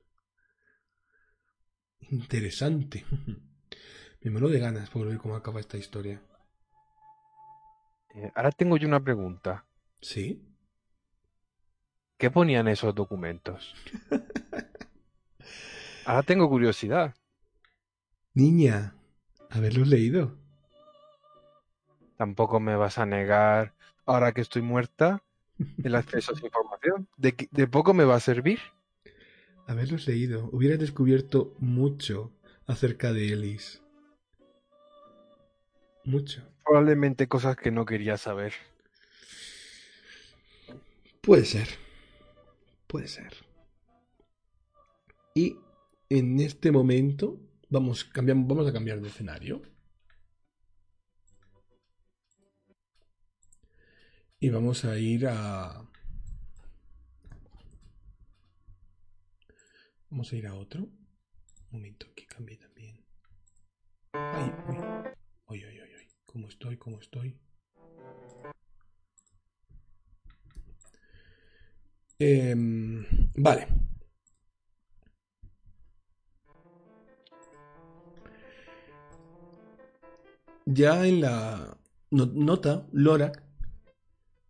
[2.10, 3.04] Interesante.
[4.20, 6.22] Me muero de ganas por ver cómo acaba esta historia.
[8.14, 9.64] Eh, ahora tengo yo una pregunta.
[10.00, 10.46] ¿Sí?
[12.16, 13.74] ¿Qué ponían esos documentos?
[16.04, 17.16] ahora tengo curiosidad.
[18.34, 18.94] Niña,
[19.50, 20.36] ¿haberlos leído?
[22.16, 23.74] Tampoco me vas a negar,
[24.06, 25.22] ahora que estoy muerta,
[25.82, 27.08] el acceso a esa información.
[27.16, 28.60] ¿De, de poco me va a servir?
[29.66, 32.32] Haberlos leído, hubieras descubierto mucho
[32.66, 33.82] acerca de Ellis.
[36.04, 36.42] Mucho.
[36.64, 38.54] Probablemente cosas que no quería saber.
[41.20, 41.68] Puede ser.
[42.88, 43.32] Puede ser.
[45.34, 45.56] Y
[46.08, 47.38] en este momento
[47.70, 49.62] vamos, cambiamos, vamos a cambiar de escenario.
[54.42, 55.88] Y vamos a ir a...
[60.10, 60.80] Vamos a ir a otro.
[60.80, 60.90] Un
[61.70, 63.06] momento, que cambie también.
[64.14, 64.76] Ay, uy.
[65.46, 66.08] Uy, uy, uy, uy.
[66.26, 66.76] ¿Cómo estoy?
[66.76, 67.38] ¿Cómo estoy?
[72.18, 72.56] Eh,
[73.36, 73.68] vale.
[80.66, 81.78] Ya en la
[82.10, 83.51] nota, Lorak,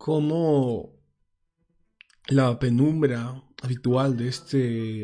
[0.03, 0.99] como
[2.27, 4.59] la penumbra habitual de, este,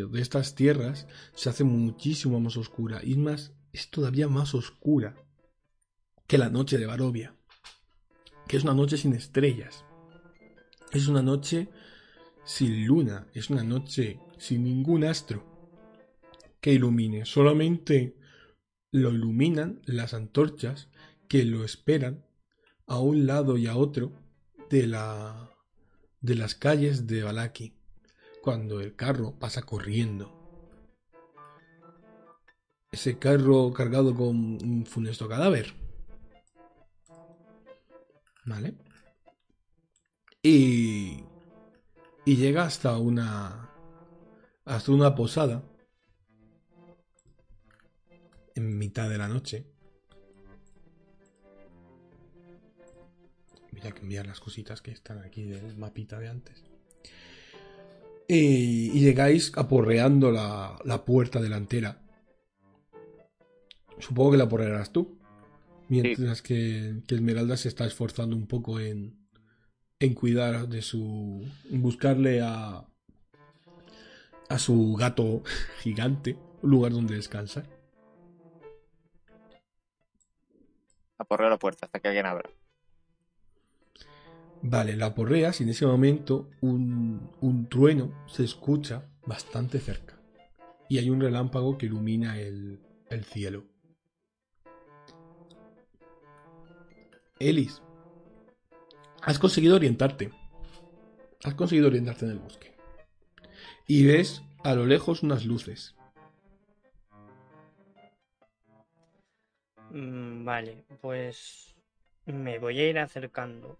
[0.04, 3.00] de estas tierras se hace muchísimo más oscura.
[3.04, 5.14] Y más, es todavía más oscura
[6.26, 7.36] que la noche de Barovia,
[8.48, 9.84] que es una noche sin estrellas.
[10.90, 11.68] Es una noche
[12.44, 15.46] sin luna, es una noche sin ningún astro
[16.60, 18.16] que ilumine, solamente
[18.90, 20.88] lo iluminan las antorchas
[21.28, 22.24] que lo esperan
[22.88, 24.26] a un lado y a otro
[24.70, 25.50] de la
[26.20, 27.74] de las calles de Balaki
[28.42, 30.34] cuando el carro pasa corriendo.
[32.90, 35.74] Ese carro cargado con un funesto cadáver.
[38.44, 38.74] ¿Vale?
[40.42, 41.24] Y
[42.24, 43.70] y llega hasta una
[44.64, 45.62] hasta una posada
[48.54, 49.77] en mitad de la noche.
[53.80, 56.64] Voy a cambiar las cositas que están aquí del mapita de antes.
[58.26, 62.02] Y, y llegáis aporreando la, la, puerta delantera.
[63.98, 65.18] Supongo que la aporrearás tú.
[65.88, 66.44] Mientras sí.
[66.44, 69.16] que, que Esmeralda se está esforzando un poco en,
[70.00, 71.46] en cuidar de su.
[71.70, 72.84] En buscarle a.
[74.48, 75.42] a su gato
[75.80, 77.66] gigante, un lugar donde descansar.
[81.16, 82.50] Aporreo la puerta hasta que alguien abra.
[84.62, 90.20] Vale, la aporreas y en ese momento un, un trueno se escucha bastante cerca.
[90.88, 93.64] Y hay un relámpago que ilumina el, el cielo.
[97.38, 97.82] Elis,
[99.22, 100.32] has conseguido orientarte.
[101.44, 102.74] Has conseguido orientarte en el bosque.
[103.86, 105.94] Y ves a lo lejos unas luces.
[109.90, 111.76] Mm, vale, pues
[112.26, 113.78] me voy a ir acercando.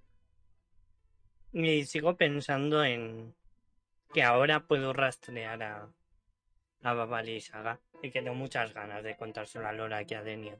[1.53, 3.35] Y sigo pensando en
[4.13, 5.89] que ahora puedo rastrear a,
[6.83, 7.81] a y Saga.
[8.03, 10.57] Y que tengo muchas ganas de contárselo a Lora y a Denia.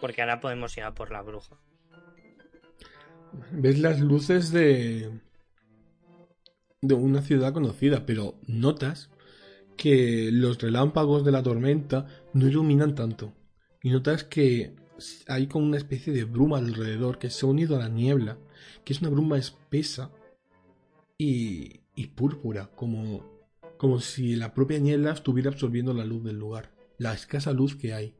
[0.00, 1.56] Porque ahora podemos ir a por la bruja.
[3.50, 5.10] Ves las luces de.
[6.82, 9.10] de una ciudad conocida, pero notas
[9.76, 13.32] que los relámpagos de la tormenta no iluminan tanto.
[13.82, 14.76] Y notas que
[15.26, 18.38] hay como una especie de bruma alrededor que se ha unido a la niebla,
[18.84, 20.10] que es una bruma espesa
[21.18, 23.24] y, y púrpura, como,
[23.76, 27.94] como si la propia niebla estuviera absorbiendo la luz del lugar, la escasa luz que
[27.94, 28.14] hay,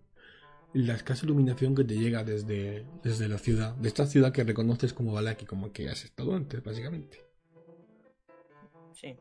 [0.72, 4.92] la escasa iluminación que te llega desde, desde la ciudad, de esta ciudad que reconoces
[4.92, 7.24] como Balaki, como que has estado antes, básicamente.
[8.94, 9.16] Sí.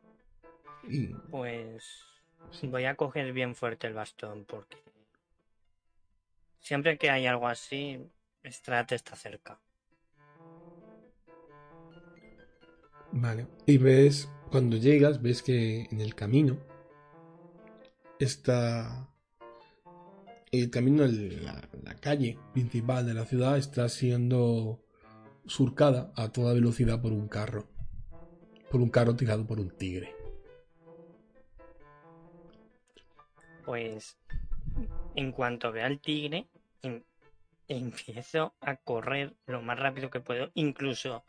[0.88, 1.84] Y Pues
[2.52, 2.68] Sí.
[2.68, 4.78] Voy a coger bien fuerte el bastón porque
[6.64, 8.00] siempre que hay algo así,
[8.44, 9.62] Strat está cerca.
[13.12, 13.48] Vale.
[13.68, 16.58] Y ves, cuando llegas, ves que en el camino
[18.20, 19.08] está.
[20.52, 24.84] El camino, el- la, la calle principal de la ciudad está siendo
[25.46, 27.68] surcada a toda velocidad por un carro.
[28.72, 30.16] Por un carro tirado por un tigre.
[33.66, 34.18] Pues
[35.16, 36.48] en cuanto vea al tigre,
[36.84, 37.04] em-
[37.68, 40.52] empiezo a correr lo más rápido que puedo.
[40.54, 41.24] Incluso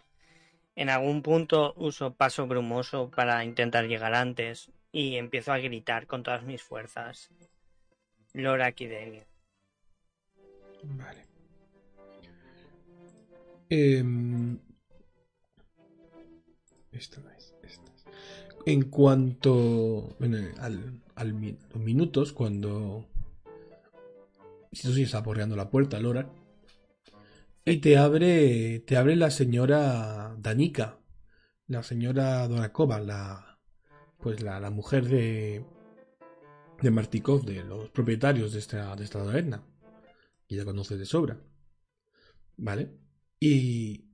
[0.76, 6.22] en algún punto uso paso brumoso para intentar llegar antes y empiezo a gritar con
[6.22, 7.30] todas mis fuerzas.
[8.32, 9.26] Lora Kidenia.
[10.82, 11.24] Vale.
[13.70, 14.59] Em,
[16.92, 18.05] esta no es, esta es.
[18.66, 21.32] En cuanto bueno, al, al
[21.74, 23.07] minutos, cuando
[24.74, 26.32] si tú sigues aporreando la puerta, Lora,
[27.64, 30.98] y te abre, te abre la señora Danica,
[31.66, 33.58] la señora Donakova, la,
[34.18, 35.64] pues la, mujer de,
[36.82, 39.64] de Martikov, de los propietarios de esta, de esta taberna
[40.48, 41.40] y ya conoce de sobra.
[42.56, 42.96] ¿Vale?
[43.40, 44.10] Y.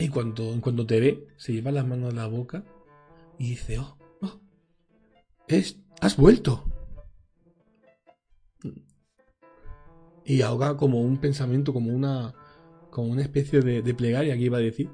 [0.00, 2.64] Y cuando, en cuanto te ve, se lleva las manos a la boca
[3.38, 3.98] y dice: ¡Oh!
[4.22, 4.40] oh
[5.48, 6.77] es, ¡Has vuelto!
[10.28, 12.34] Y ahoga como un pensamiento, como una.
[12.90, 14.90] como una especie de, de plegaria que iba a decir.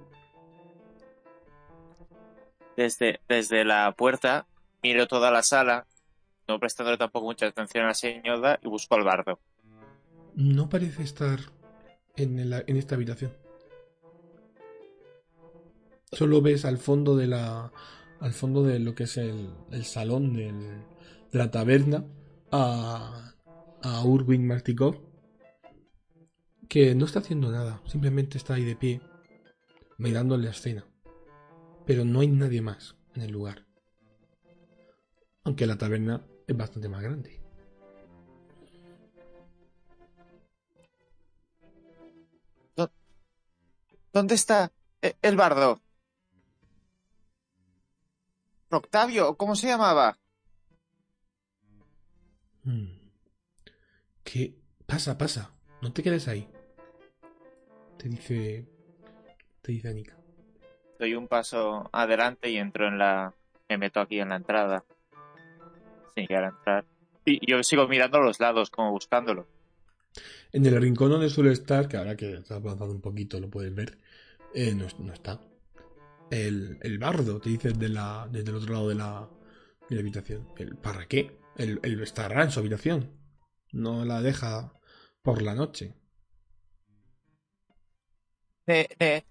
[2.76, 4.47] Desde, desde la puerta
[4.82, 5.87] miro toda la sala,
[6.49, 9.39] no prestándole tampoco mucha atención a la señora y busco al bardo.
[10.37, 11.39] No parece estar
[12.16, 13.32] en, la- en esta habitación.
[16.12, 17.72] Solo ves al fondo de la.
[18.20, 20.82] al fondo de lo que es el, el salón del-
[21.32, 22.05] de la taberna
[22.53, 23.32] a.
[23.82, 24.97] a Urwin Martikov.
[26.75, 29.01] Que no está haciendo nada, simplemente está ahí de pie,
[29.97, 30.85] mirando la escena.
[31.87, 33.64] Pero no hay nadie más en el lugar.
[35.45, 37.41] Aunque la taberna es bastante más grande.
[44.12, 45.81] ¿Dónde está eh, el bardo?
[48.70, 50.18] Octavio, ¿cómo se llamaba?
[52.64, 52.99] Hmm.
[54.25, 54.59] ¿Qué?
[54.87, 55.55] Pasa, pasa.
[55.81, 56.51] No te quedes ahí.
[58.05, 58.66] Te dice.
[59.62, 60.14] Te dice Anika.
[60.98, 63.32] Doy un paso adelante y entro en la...
[63.66, 64.84] Me meto aquí en la entrada.
[66.14, 66.84] Sin llegar a entrar.
[67.24, 69.48] Y yo sigo mirando a los lados, como buscándolo.
[70.52, 73.74] En el rincón donde suele estar, que ahora que está avanzado un poquito lo puedes
[73.74, 73.98] ver,
[74.52, 75.40] eh, no, no está.
[76.30, 79.30] El, el bardo, te dice de la, desde el otro lado de la,
[79.88, 80.46] de la habitación.
[80.59, 81.38] El, ¿Para qué?
[81.57, 83.18] Él, él estará en su habitación.
[83.72, 84.74] No la deja
[85.22, 85.94] por la noche.
[88.67, 89.25] Ne, ne.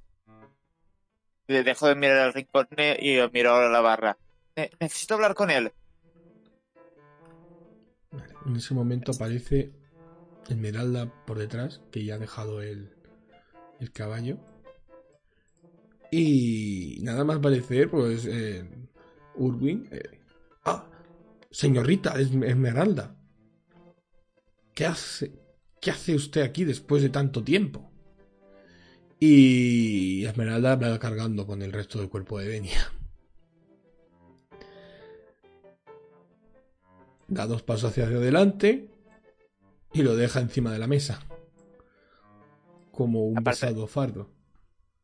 [1.48, 4.18] Le dejo de mirar al rincón ne, y miro ahora la barra.
[4.56, 5.72] Ne, necesito hablar con él.
[8.46, 9.72] En ese momento aparece
[10.50, 12.96] Esmeralda por detrás, que ya ha dejado el,
[13.80, 14.38] el caballo.
[16.12, 18.70] Y nada más parecer, pues, eh,
[19.36, 19.88] Urwin.
[19.92, 20.20] eh,
[20.66, 20.88] ah,
[21.50, 23.16] señorita Es- Esmeralda.
[24.76, 25.32] ¿Qué hace,
[25.82, 27.92] ¿Qué hace usted aquí después de tanto tiempo?
[29.26, 32.92] Y Esmeralda va cargando con el resto del cuerpo de Denia.
[37.30, 38.90] Da dos pasos hacia adelante
[39.94, 41.22] y lo deja encima de la mesa.
[42.92, 44.30] Como un Aparte- pesado fardo.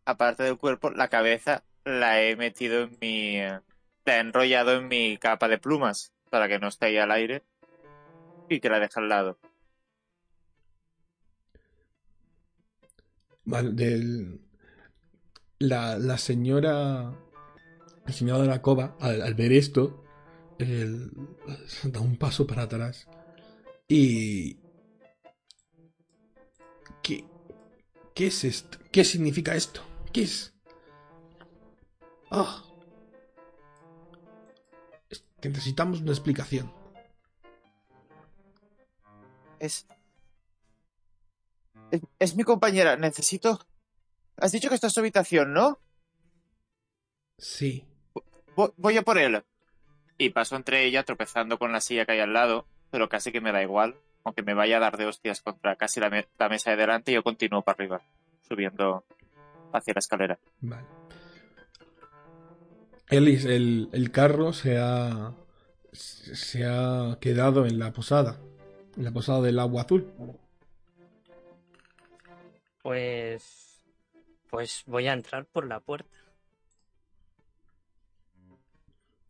[0.04, 3.38] Aparte del cuerpo, la cabeza la he metido en mi...
[4.04, 7.44] La he enrollado en mi capa de plumas para que no esté ahí al aire
[8.50, 9.38] y que la deje al lado.
[13.50, 14.42] Del-
[15.60, 17.14] la, la señora.
[18.08, 20.04] Señora de la cova, al, al ver esto,
[20.58, 21.12] el-
[21.84, 23.08] da un paso para atrás.
[23.88, 24.58] Y.
[27.04, 27.26] ¿Qué,
[28.16, 28.78] ¿Qué es esto?
[28.92, 29.82] ¿Qué significa esto?
[30.12, 30.54] ¿Qué es?
[32.32, 32.64] Ah.
[35.42, 36.72] Necesitamos una explicación.
[39.60, 39.88] Es...
[41.92, 42.02] es...
[42.20, 42.96] es mi compañera.
[42.96, 43.60] Necesito...
[44.38, 45.80] Has dicho que está en su habitación, ¿no?
[47.38, 47.86] Sí.
[48.56, 49.44] Vo- Voy a por él.
[50.18, 53.42] Y paso entre ella tropezando con la silla que hay al lado, pero casi que
[53.42, 53.96] me da igual.
[54.24, 57.12] Aunque me vaya a dar de hostias contra casi la, me- la mesa de delante,
[57.14, 58.02] yo continúo para arriba,
[58.48, 59.06] subiendo
[59.74, 60.40] hacia la escalera.
[60.62, 60.86] Vale.
[63.10, 65.34] Ellis, el, el carro se ha,
[65.94, 68.40] se ha quedado en la posada,
[68.96, 70.12] en la posada del agua azul.
[72.82, 73.86] Pues.
[74.50, 76.18] Pues voy a entrar por la puerta.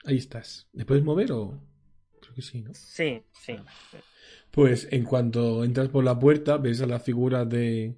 [0.05, 0.67] Ahí estás.
[0.71, 1.59] ¿Me puedes mover o...?
[2.21, 2.73] Creo que sí, ¿no?
[2.73, 3.57] Sí, sí.
[4.49, 7.97] Pues en cuanto entras por la puerta, ves a la figura de...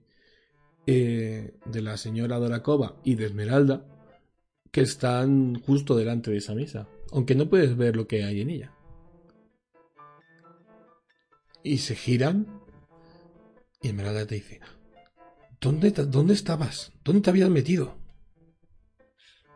[0.87, 3.85] eh, de la señora Dorakova y de Esmeralda
[4.71, 6.87] que están justo delante de esa mesa.
[7.11, 8.73] Aunque no puedes ver lo que hay en ella.
[11.61, 12.47] Y se giran.
[13.81, 14.59] Y Esmeralda te dice:
[15.61, 16.91] ¿Dónde, ¿Dónde estabas?
[17.03, 17.95] ¿Dónde te habías metido?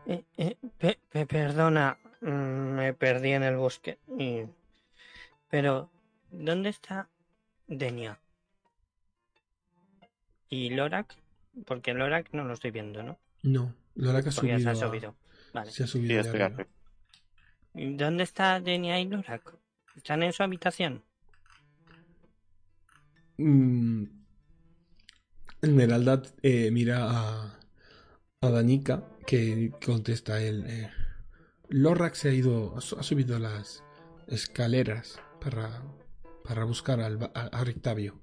[0.05, 2.27] Eh, eh, pe- pe- perdona, mm,
[2.77, 3.97] me perdí en el bosque.
[4.19, 4.43] y-
[5.49, 5.89] Pero,
[6.31, 7.09] ¿dónde está
[7.67, 8.19] Denia?
[10.49, 11.15] ¿Y Lorak?
[11.65, 13.17] Porque Lorak no lo estoy viendo, ¿no?
[13.41, 13.73] No,
[14.23, 14.59] que ha Porque ya subido.
[14.59, 15.15] se ha a- subido.
[15.53, 15.71] Vale.
[15.71, 16.09] Se ha subido.
[16.09, 16.63] Sí, de estoy arriba.
[16.63, 16.71] aquí.
[17.73, 19.53] ¿Y ¿Dónde está Denia y Lorak?
[19.95, 21.03] ¿Están en su habitación?
[23.37, 24.05] Mm,
[25.61, 27.59] Esmeralda eh, mira a,
[28.41, 30.65] a Danica que contesta él.
[30.67, 30.89] Eh,
[31.69, 33.83] Lorak se ha ido, ha su- ha subido las
[34.27, 35.83] escaleras para,
[36.43, 38.19] para buscar al, a, a Rictavio.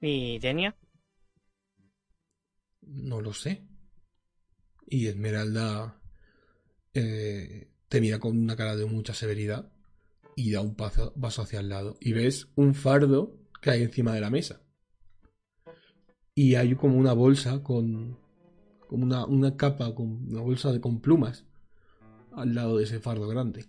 [0.00, 0.76] ¿Y Denia?
[2.82, 3.62] No lo sé.
[4.86, 6.00] Y Esmeralda
[6.94, 9.72] eh, te mira con una cara de mucha severidad
[10.36, 11.96] y da un paso, paso hacia el lado.
[12.00, 14.60] Y ves un fardo que hay encima de la mesa.
[16.34, 18.18] Y hay como una bolsa con.
[18.86, 21.44] como una, una capa, con una bolsa de, con plumas
[22.32, 23.66] al lado de ese fardo grande.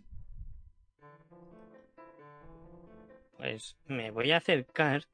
[3.37, 5.05] Pues me voy a acercar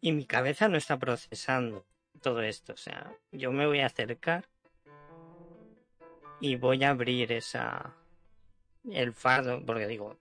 [0.00, 1.84] y mi cabeza no está procesando
[2.20, 2.72] todo esto.
[2.72, 4.48] O sea, yo me voy a acercar
[6.40, 7.96] y voy a abrir esa
[8.90, 10.18] el fardo porque digo,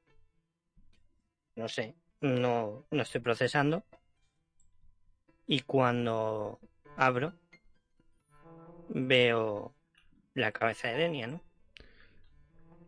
[1.55, 3.84] no sé, no, no estoy procesando.
[5.47, 6.59] Y cuando
[6.97, 7.33] abro
[8.89, 9.73] veo
[10.33, 11.41] la cabeza de Denia, ¿no?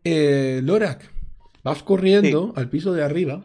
[0.04, 1.10] Eh, Lorak,
[1.62, 3.42] vas corriendo al piso de arriba.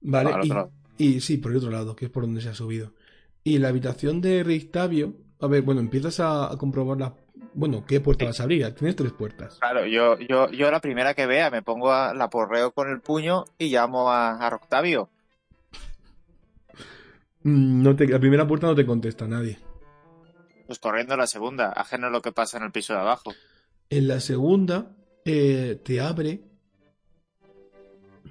[0.00, 0.70] Vale, otro y, lado.
[0.98, 2.92] y sí, por el otro lado, que es por donde se ha subido.
[3.44, 7.14] Y la habitación de Rictavio, a ver, bueno, empiezas a, a comprobar la...
[7.54, 8.26] Bueno, ¿qué puerta Sí.
[8.26, 8.74] vas a abrir?
[8.74, 9.58] Tienes tres puertas.
[9.58, 13.00] Claro, yo, yo, yo la primera que vea me pongo a la porreo con el
[13.00, 15.08] puño y llamo a, a Octavio.
[17.46, 19.58] Mm, No te, la primera puerta no te contesta nadie.
[20.66, 23.32] Pues corriendo a la segunda, ajeno a lo que pasa en el piso de abajo.
[23.88, 26.42] En la segunda eh, te abre.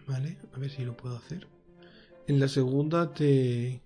[0.06, 1.48] Vale, a ver si lo puedo hacer.
[2.28, 3.82] En la segunda te.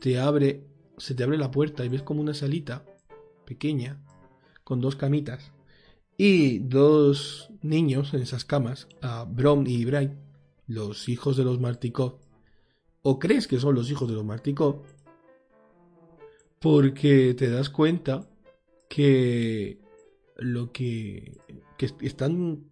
[0.00, 0.66] Te abre.
[0.98, 2.84] Se te abre la puerta y ves como una salita
[3.46, 4.04] pequeña
[4.64, 5.50] con dos camitas
[6.16, 10.12] y dos niños en esas camas, a Brom y Bright,
[10.66, 12.23] los hijos de los Martikov.
[13.06, 14.24] O crees que son los hijos de los
[16.58, 18.26] porque te das cuenta
[18.88, 19.78] que
[20.38, 21.38] lo que,
[21.76, 22.64] que est- están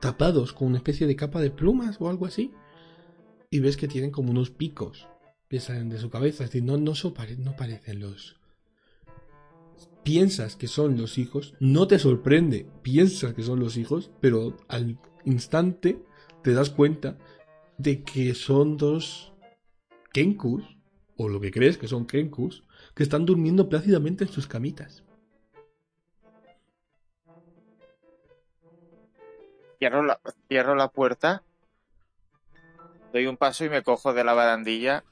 [0.00, 2.52] tapados con una especie de capa de plumas o algo así.
[3.50, 5.08] Y ves que tienen como unos picos
[5.48, 6.44] que salen de su cabeza.
[6.44, 8.36] Es decir no no, no parecen los
[10.02, 11.54] piensas que son los hijos.
[11.60, 16.02] No te sorprende piensas que son los hijos pero al instante
[16.42, 17.16] te das cuenta
[17.78, 19.32] de que son dos
[20.12, 20.64] kenkus
[21.16, 25.02] o lo que crees que son kenkus que están durmiendo plácidamente en sus camitas
[29.78, 31.44] Cierro la, cierro la puerta,
[33.12, 35.04] doy un paso y me cojo de la barandilla.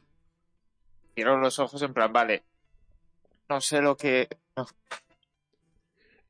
[1.14, 2.42] Cierro los ojos en plan, vale.
[3.48, 4.28] No sé lo que.
[4.56, 4.66] no,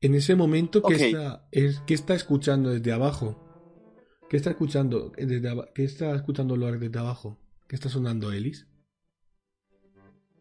[0.02, 3.42] En ese momento que está es que está escuchando desde abajo.
[4.28, 7.38] ¿Qué está escuchando desde ¿Qué está escuchando Loar desde abajo?
[7.68, 8.66] ¿Qué está sonando Ellis?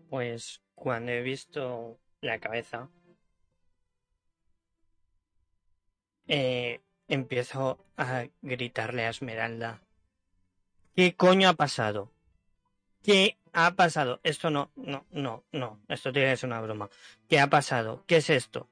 [0.09, 2.89] Pues cuando he visto la cabeza,
[6.27, 9.81] eh, empiezo a gritarle a Esmeralda.
[10.95, 12.11] ¿Qué coño ha pasado?
[13.01, 14.19] ¿Qué ha pasado?
[14.23, 15.79] Esto no, no, no, no.
[15.89, 16.89] Esto tiene que ser una broma.
[17.27, 18.03] ¿Qué ha pasado?
[18.05, 18.69] ¿Qué es esto?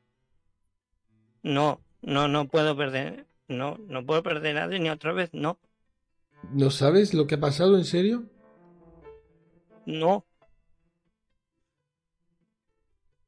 [1.42, 3.26] No, no, no puedo perder.
[3.48, 5.34] No, no puedo perder a ni otra vez.
[5.34, 5.60] No,
[6.52, 8.30] ¿No sabes lo que ha pasado en serio?
[9.86, 10.26] No.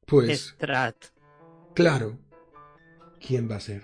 [0.06, 0.96] Pues Strat.
[1.74, 2.18] claro.
[3.18, 3.82] ¿Quién va a ser?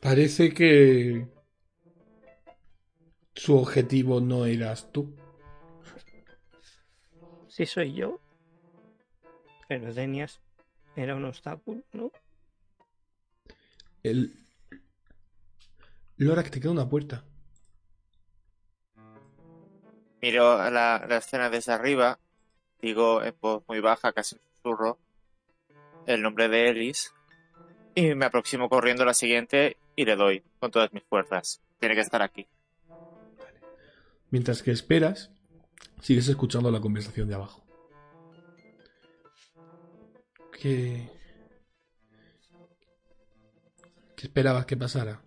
[0.00, 1.28] Parece que
[3.34, 5.14] su objetivo no eras tú.
[7.48, 8.20] Si soy yo.
[9.68, 10.40] Pero Denias
[10.96, 12.10] era un obstáculo, ¿no?
[14.02, 14.32] El...
[16.16, 17.24] Lorak, te queda una puerta.
[20.20, 22.18] Miro la, la escena desde arriba,
[22.80, 24.98] digo en voz muy baja, casi un susurro,
[26.06, 27.14] el nombre de Ellis
[27.94, 31.60] y me aproximo corriendo a la siguiente y le doy con todas mis fuerzas.
[31.80, 32.46] Tiene que estar aquí.
[34.30, 35.32] Mientras que esperas,
[36.00, 37.64] sigues escuchando la conversación de abajo.
[40.52, 41.10] ¿Qué...
[44.16, 45.20] ¿Qué esperabas que pasara?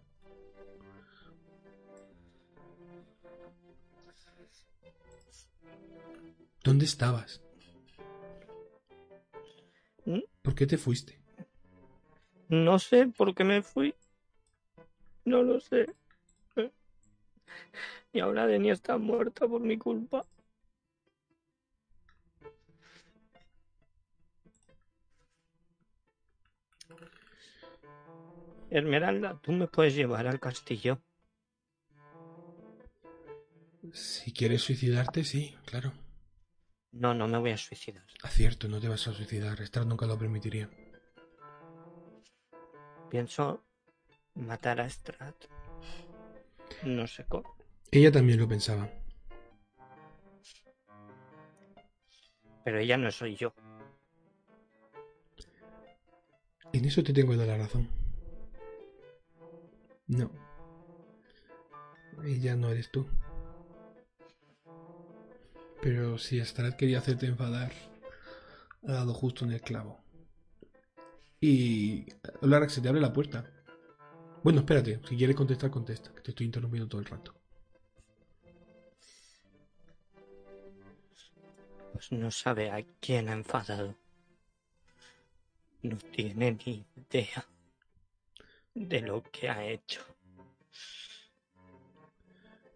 [6.64, 7.42] ¿Dónde estabas?
[10.06, 10.20] ¿Mm?
[10.42, 11.20] ¿Por qué te fuiste?
[12.50, 13.96] No sé por qué me fui.
[15.26, 15.88] No lo sé.
[18.14, 20.26] Y ahora Denia está muerta por mi culpa.
[28.70, 31.00] Esmeralda, tú me puedes llevar al castillo.
[33.94, 35.94] Si quieres suicidarte, sí, claro.
[36.92, 38.04] No, no me voy a suicidar.
[38.22, 39.60] Acierto, no te vas a suicidar.
[39.62, 40.70] Strad nunca lo permitiría.
[43.10, 43.64] Pienso
[44.36, 45.36] matar a Strat.
[46.84, 47.56] No sé cómo.
[47.92, 48.90] Ella también lo pensaba.
[52.64, 53.54] Pero ella no soy yo.
[56.74, 57.90] En eso te tengo la razón.
[60.08, 60.32] No.
[62.24, 63.08] Ella no eres tú.
[65.82, 67.72] Pero si Strad quería hacerte enfadar,
[68.88, 70.00] ha dado justo en el clavo.
[71.40, 72.06] Y...
[72.42, 73.50] Lara, se te abre la puerta.
[74.44, 75.02] Bueno, espérate.
[75.10, 76.14] Si quieres contestar, contesta.
[76.14, 77.34] Que te estoy interrumpiendo todo el rato.
[81.94, 83.96] Pues no sabe a quién ha enfadado.
[85.82, 87.48] No tiene ni idea
[88.76, 90.02] de lo que ha hecho.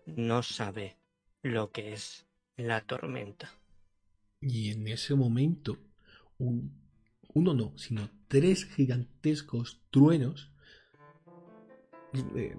[0.08, 0.98] No sabe
[1.44, 2.26] lo que es
[2.58, 3.54] la tormenta.
[4.40, 5.78] Y en ese momento,
[6.38, 6.86] un,
[7.34, 10.52] uno no, sino tres gigantescos truenos
[12.36, 12.56] eh,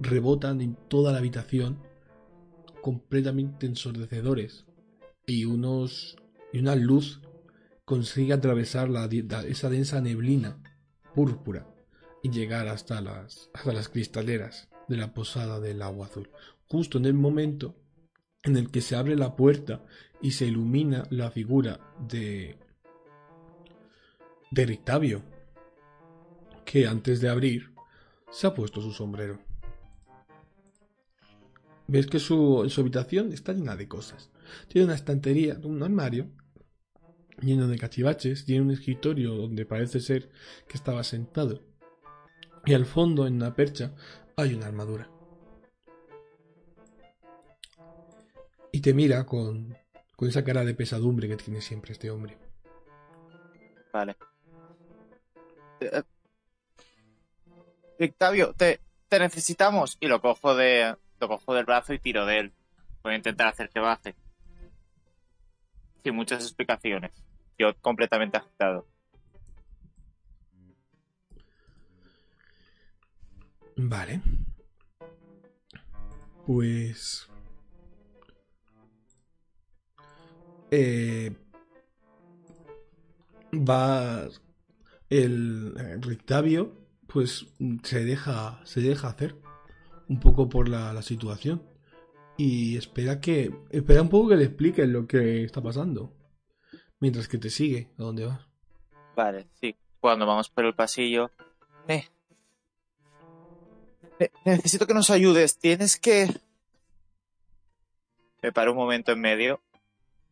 [0.00, 1.82] rebotan en toda la habitación,
[2.82, 4.66] completamente ensordecedores.
[5.26, 6.16] Y unos.
[6.52, 7.20] y una luz
[7.84, 8.90] consigue atravesar
[9.46, 10.62] esa densa neblina
[11.14, 11.66] púrpura
[12.22, 16.30] y llegar hasta las, hasta las cristaleras de la posada del agua azul.
[16.66, 17.76] Justo en el momento
[18.42, 19.84] en el que se abre la puerta
[20.20, 22.58] y se ilumina la figura de
[24.50, 25.22] de Rictavio,
[26.64, 27.74] que antes de abrir
[28.30, 29.38] se ha puesto su sombrero.
[31.86, 34.30] Ves que su, su habitación está llena de cosas.
[34.68, 36.30] Tiene una estantería, un armario
[37.40, 40.30] lleno de cachivaches, tiene un escritorio donde parece ser
[40.66, 41.62] que estaba sentado.
[42.66, 43.94] Y al fondo, en una percha,
[44.36, 45.10] hay una armadura.
[48.72, 49.76] Y te mira con,
[50.16, 52.36] con esa cara de pesadumbre que tiene siempre este hombre.
[53.92, 54.16] Vale.
[55.80, 56.02] Eh,
[58.00, 59.96] Octavio, te, te necesitamos.
[60.00, 60.96] Y lo cojo de.
[61.20, 62.52] Lo cojo del brazo y tiro de él.
[63.02, 64.14] Voy a intentar hacer que baje.
[66.04, 67.10] Sin muchas explicaciones.
[67.58, 68.86] Yo completamente agitado.
[73.76, 74.20] Vale.
[76.46, 77.28] Pues...
[80.70, 81.34] Eh,
[83.52, 84.28] va
[85.10, 87.46] el, el Rictavio, pues
[87.82, 89.36] se deja, se deja hacer
[90.08, 91.62] un poco por la, situación
[92.36, 96.14] y espera que, espera un poco que le expliques lo que está pasando
[97.00, 98.46] mientras que te sigue a dónde vas.
[99.16, 99.76] Vale, sí.
[100.00, 101.30] Cuando vamos por el pasillo.
[101.88, 102.04] Eh.
[104.20, 105.58] Ne- necesito que nos ayudes.
[105.58, 106.28] Tienes que.
[108.42, 109.60] Me paro un momento en medio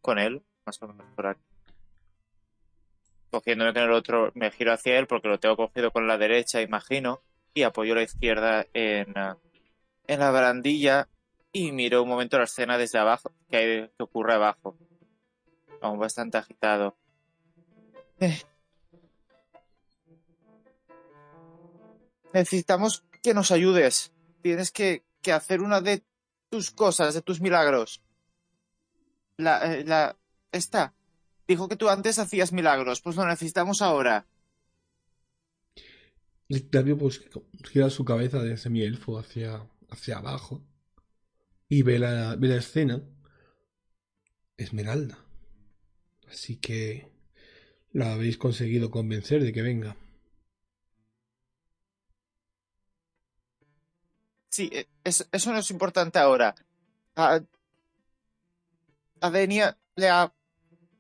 [0.07, 1.43] con él, más o menos por aquí.
[3.31, 6.63] Cogiéndome con el otro, me giro hacia él porque lo tengo cogido con la derecha,
[6.63, 7.21] imagino,
[7.53, 9.37] y apoyo la izquierda en, ah,
[10.07, 11.09] en la barandilla
[11.53, 14.79] y miro un momento la escena desde abajo, que, hay, que ocurre abajo.
[15.81, 16.97] Aún bastante agitado.
[18.21, 18.41] Eh.
[22.33, 24.13] Necesitamos que nos ayudes.
[24.41, 26.05] Tienes que, que hacer una de
[26.49, 28.06] tus cosas, de tus milagros.
[29.39, 30.17] La, eh, la,
[30.53, 30.95] esta.
[31.49, 34.27] Dijo que tú antes hacías milagros, pues lo necesitamos ahora.
[36.49, 37.23] Rictavio pues
[37.71, 40.61] gira su cabeza de semielfo hacia, hacia abajo
[41.69, 43.03] y ve la, ve la escena.
[44.59, 45.17] Esmeralda.
[46.31, 47.11] Así que
[47.93, 49.97] La habéis conseguido convencer de que venga.
[54.51, 56.55] Sí, e- es- eso no es importante ahora.
[57.17, 57.41] A,
[59.21, 60.33] a Denia le ha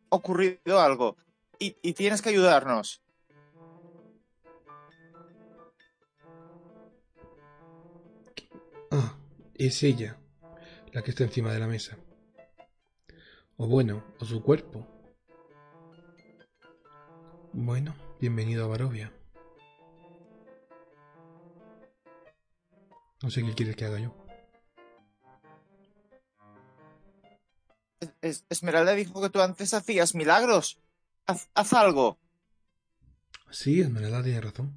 [0.08, 1.16] ocurrido algo
[1.58, 3.02] y, y tienes que ayudarnos.
[8.90, 9.16] Ah,
[9.54, 10.18] es ella,
[10.92, 11.98] la que está encima de la mesa.
[13.56, 14.86] O bueno, o su cuerpo.
[17.52, 19.12] Bueno, bienvenido a Barovia.
[23.22, 24.25] No sé qué quieres que haga yo.
[28.06, 30.78] Es- es- Esmeralda dijo que tú antes hacías milagros.
[31.26, 32.18] Haz, haz algo.
[33.50, 34.76] Sí, Esmeralda tiene razón.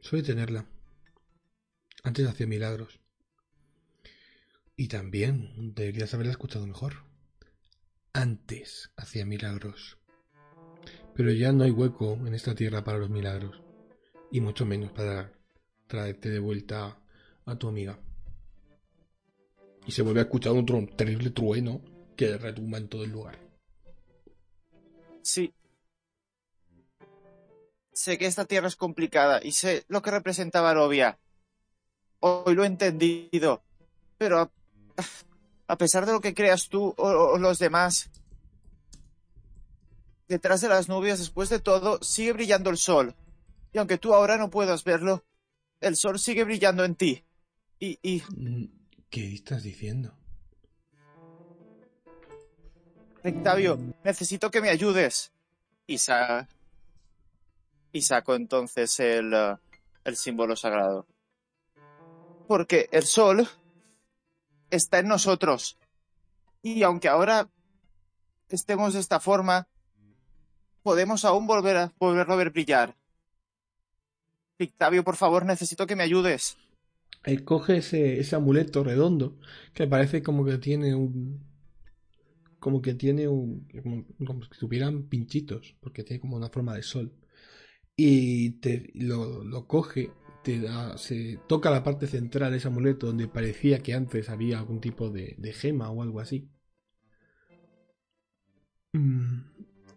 [0.00, 0.64] Suele tenerla.
[2.02, 2.98] Antes hacía milagros.
[4.76, 7.04] Y también deberías haberla escuchado mejor.
[8.12, 9.98] Antes hacía milagros.
[11.14, 13.60] Pero ya no hay hueco en esta tierra para los milagros.
[14.32, 15.32] Y mucho menos para
[15.86, 16.98] traerte de vuelta
[17.44, 17.98] a tu amiga.
[19.90, 21.80] Y se vuelve a escuchar un tron- terrible trueno
[22.16, 23.36] que retumba en todo el lugar.
[25.20, 25.52] Sí.
[27.92, 31.18] Sé que esta tierra es complicada y sé lo que representa Barovia.
[32.20, 33.64] Hoy lo he entendido.
[34.16, 34.50] Pero a,
[35.66, 38.10] a pesar de lo que creas tú o, o los demás,
[40.28, 43.16] detrás de las nubes, después de todo, sigue brillando el sol.
[43.72, 45.24] Y aunque tú ahora no puedas verlo,
[45.80, 47.24] el sol sigue brillando en ti.
[47.80, 48.79] Y, y Mm,
[49.10, 50.16] ¿Qué estás diciendo?
[53.24, 55.32] Octavio, necesito que me ayudes.
[55.86, 56.48] Y, sa-
[57.92, 59.56] y saco entonces el, eh,
[60.04, 61.06] el símbolo sagrado.
[62.46, 63.48] Porque el sol
[64.70, 65.76] está en nosotros.
[66.62, 67.48] Y aunque ahora
[68.48, 69.68] estemos de esta forma,
[70.82, 72.96] podemos aún volver a volverlo a ver brillar.
[74.60, 76.56] Octavio, por favor, necesito que me ayudes.
[77.24, 79.38] Él coge ese, ese amuleto redondo
[79.74, 81.40] que parece como que tiene un.
[82.58, 83.66] Como que tiene un.
[84.26, 87.12] Como, si tuvieran pinchitos, porque tiene como una forma de sol.
[87.96, 90.10] Y te, lo, lo coge,
[90.44, 94.58] te da, se toca la parte central de ese amuleto donde parecía que antes había
[94.60, 96.50] algún tipo de, de gema o algo así.
[98.92, 99.40] Mm,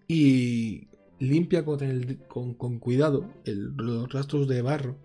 [0.07, 0.89] Y
[1.19, 5.01] limpia con, el- con, con cuidado el- los rastros de barro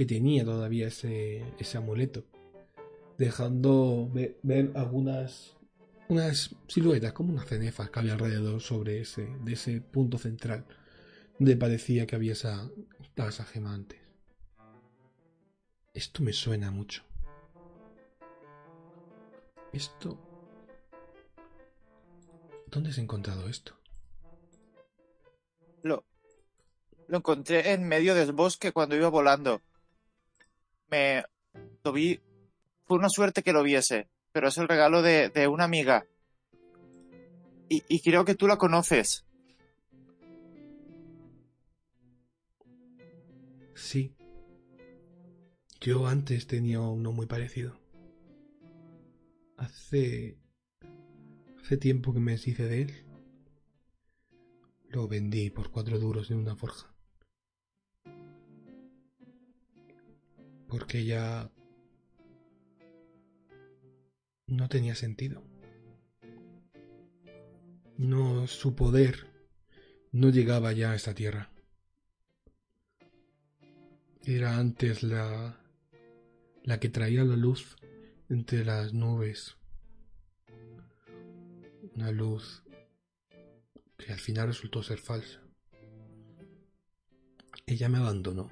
[0.00, 2.24] que tenía todavía ese, ese amuleto,
[3.18, 5.58] dejando ve- ver algunas
[6.08, 10.64] unas siluetas, como unas cenefas que había alrededor sobre ese, de ese punto central,
[11.38, 12.70] donde parecía que había esa,
[13.14, 14.00] esa gema antes.
[15.92, 17.02] Esto me suena mucho.
[19.74, 20.18] Esto...
[22.68, 23.76] ¿Dónde has encontrado esto?
[25.82, 26.04] Lo,
[27.06, 29.60] lo encontré en medio del bosque cuando iba volando.
[30.90, 31.24] Me
[31.84, 32.20] lo vi.
[32.84, 36.06] Fue una suerte que lo viese, pero es el regalo de, de una amiga.
[37.68, 39.24] Y, y creo que tú la conoces.
[43.74, 44.14] Sí.
[45.80, 47.78] Yo antes tenía uno muy parecido.
[49.56, 50.36] Hace...
[51.62, 53.06] Hace tiempo que me deshice de él.
[54.88, 56.89] Lo vendí por cuatro duros en una forja.
[60.70, 61.50] Porque ya...
[64.46, 65.44] No tenía sentido.
[67.96, 69.26] No, su poder
[70.12, 71.50] no llegaba ya a esta tierra.
[74.24, 75.60] Era antes la,
[76.64, 77.76] la que traía la luz
[78.28, 79.56] entre las nubes.
[81.94, 82.62] Una luz
[83.98, 85.42] que al final resultó ser falsa.
[87.66, 88.50] Ella me abandonó,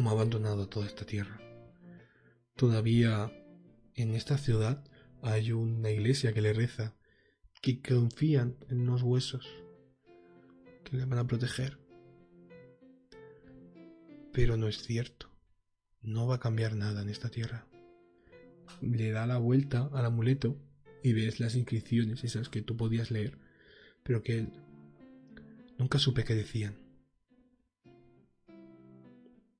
[0.00, 1.38] como ha abandonado toda esta tierra.
[2.56, 3.30] Todavía
[3.94, 4.82] en esta ciudad
[5.20, 6.96] hay una iglesia que le reza,
[7.60, 9.46] que confían en unos huesos
[10.84, 11.78] que le van a proteger.
[14.32, 15.28] Pero no es cierto.
[16.00, 17.66] No va a cambiar nada en esta tierra.
[18.80, 20.56] Le da la vuelta al amuleto
[21.02, 23.36] y ves las inscripciones, esas que tú podías leer,
[24.02, 24.52] pero que él
[25.78, 26.79] nunca supe qué decían.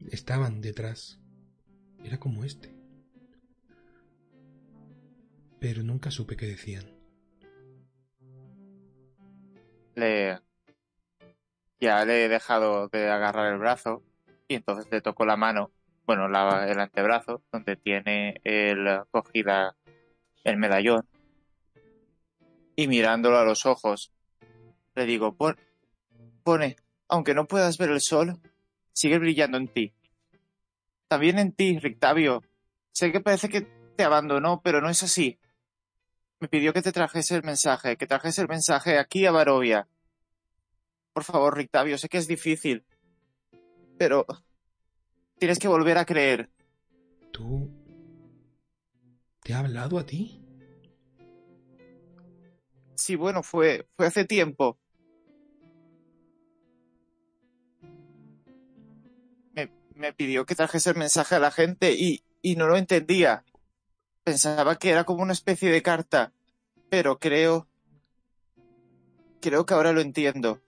[0.08, 1.20] Estaban detrás.
[2.04, 2.74] Era como este.
[5.60, 6.86] Pero nunca supe qué decían.
[9.94, 10.38] Le.
[11.80, 14.02] Ya le he dejado de agarrar el brazo
[14.48, 15.70] y entonces le toco la mano,
[16.06, 19.76] bueno, el antebrazo, donde tiene el cogida
[20.44, 21.08] el medallón.
[22.76, 24.12] Y mirándolo a los ojos,
[24.94, 25.56] le digo, pon,
[26.42, 26.76] pone,
[27.08, 28.40] aunque no puedas ver el sol,
[28.92, 29.92] sigue brillando en ti.
[31.08, 32.42] También en ti, Rictavio.
[32.92, 33.62] Sé que parece que
[33.96, 35.38] te abandonó, pero no es así.
[36.38, 39.88] Me pidió que te trajese el mensaje, que trajese el mensaje aquí a Barovia.
[41.12, 42.84] Por favor, Rictavio, sé que es difícil,
[43.98, 44.24] pero
[45.38, 46.50] tienes que volver a creer.
[47.32, 47.68] ¿Tú
[49.42, 50.40] te ha hablado a ti?
[52.94, 54.78] Sí, bueno, fue, fue hace tiempo.
[60.00, 63.44] Me, pidió que trajese el mensaje a la gente y, y no lo entendía.
[64.24, 66.32] Pensaba que era como una especie de carta,
[66.88, 67.68] pero creo...
[69.42, 70.62] Creo que ahora lo entiendo.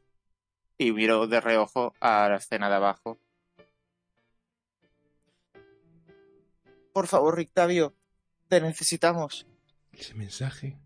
[0.76, 3.18] Y miro de reojo a la escena de abajo.
[6.93, 7.95] Por favor, Rictavio,
[8.49, 9.47] te necesitamos.
[9.93, 10.76] Ese mensaje.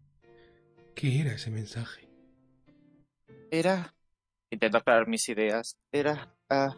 [0.95, 2.09] ¿Qué era ese mensaje?
[3.51, 3.93] Era...
[4.51, 5.77] Intento aclarar mis ideas.
[5.91, 6.33] Era...
[6.49, 6.77] ah,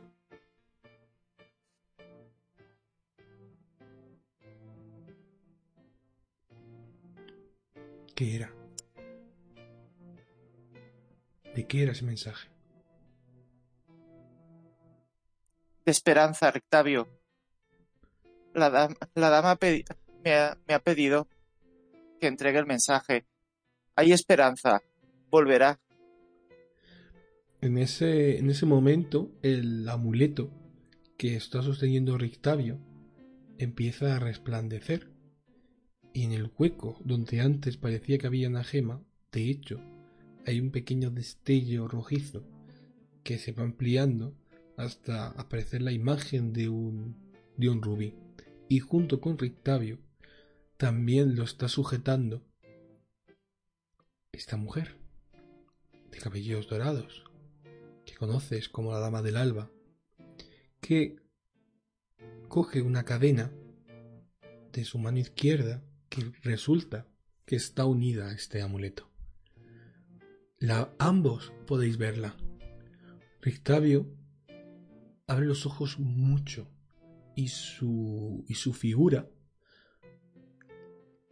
[8.18, 8.52] ¿Qué era?
[11.54, 12.48] ¿De qué era ese mensaje?
[15.84, 17.06] de esperanza, Rictavio.
[18.54, 21.28] La dama, la dama me, ha, me ha pedido
[22.20, 23.24] que entregue el mensaje.
[23.94, 24.82] Hay esperanza.
[25.30, 25.78] Volverá.
[27.60, 30.50] En ese, en ese momento, el amuleto
[31.16, 32.80] que está sosteniendo Rictavio
[33.58, 35.08] empieza a resplandecer.
[36.12, 39.02] Y en el hueco donde antes parecía que había una gema,
[39.32, 39.80] de hecho,
[40.46, 42.44] hay un pequeño destello rojizo
[43.22, 44.34] que se va ampliando
[44.76, 47.16] hasta aparecer la imagen de un,
[47.56, 48.14] de un rubí.
[48.68, 49.98] Y junto con Rictavio
[50.76, 52.42] también lo está sujetando
[54.32, 54.96] esta mujer
[56.10, 57.24] de cabellos dorados
[58.06, 59.70] que conoces como la Dama del Alba,
[60.80, 61.16] que
[62.48, 63.52] coge una cadena
[64.72, 65.82] de su mano izquierda
[66.42, 67.06] resulta
[67.44, 69.10] que está unida a este amuleto.
[70.58, 72.36] La, ambos podéis verla.
[73.40, 74.06] Rictavio
[75.26, 76.68] abre los ojos mucho
[77.34, 79.30] y su, y su figura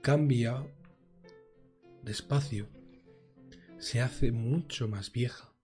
[0.03, 0.66] cambia
[2.03, 2.68] despacio,
[3.78, 5.57] se hace mucho más vieja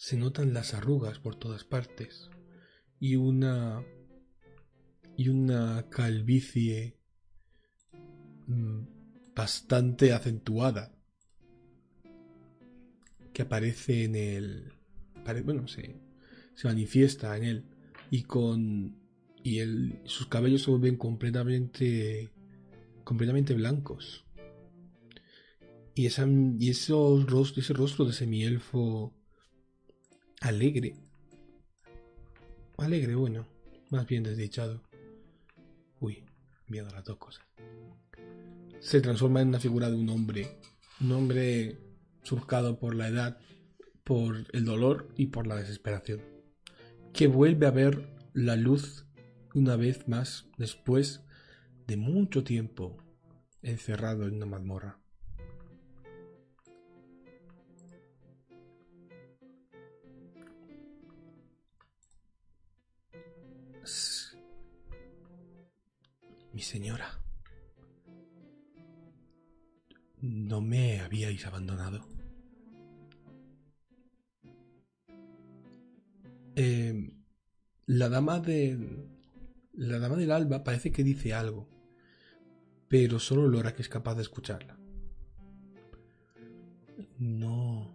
[0.00, 2.30] se notan las arrugas por todas partes
[2.98, 3.84] y una
[5.14, 6.98] y una calvicie
[9.34, 10.92] bastante acentuada
[13.32, 14.72] que aparece en el
[15.44, 16.00] bueno se,
[16.56, 17.64] se manifiesta en él
[18.10, 18.98] y con
[19.42, 19.60] y
[20.04, 22.30] sus cabellos se vuelven completamente
[23.04, 24.24] completamente blancos
[25.94, 29.12] y, esa, y esos rostros, ese rostro de semielfo
[30.40, 30.96] alegre.
[32.78, 33.46] Alegre, bueno,
[33.90, 34.82] más bien desdichado.
[36.00, 36.24] Uy,
[36.70, 37.44] miedo a las dos cosas.
[38.78, 40.58] Se transforma en una figura de un hombre.
[41.00, 41.78] Un hombre
[42.22, 43.38] surcado por la edad,
[44.04, 46.22] por el dolor y por la desesperación.
[47.12, 49.06] Que vuelve a ver la luz
[49.54, 51.22] una vez más después
[51.86, 52.96] de mucho tiempo
[53.62, 54.99] encerrado en una mazmorra.
[66.60, 67.08] Mi señora.
[70.20, 72.06] No me habíais abandonado.
[76.56, 77.14] Eh,
[77.86, 79.08] la dama del.
[79.72, 81.66] La dama del alba parece que dice algo.
[82.88, 84.78] Pero solo Lora que es capaz de escucharla.
[87.16, 87.90] No.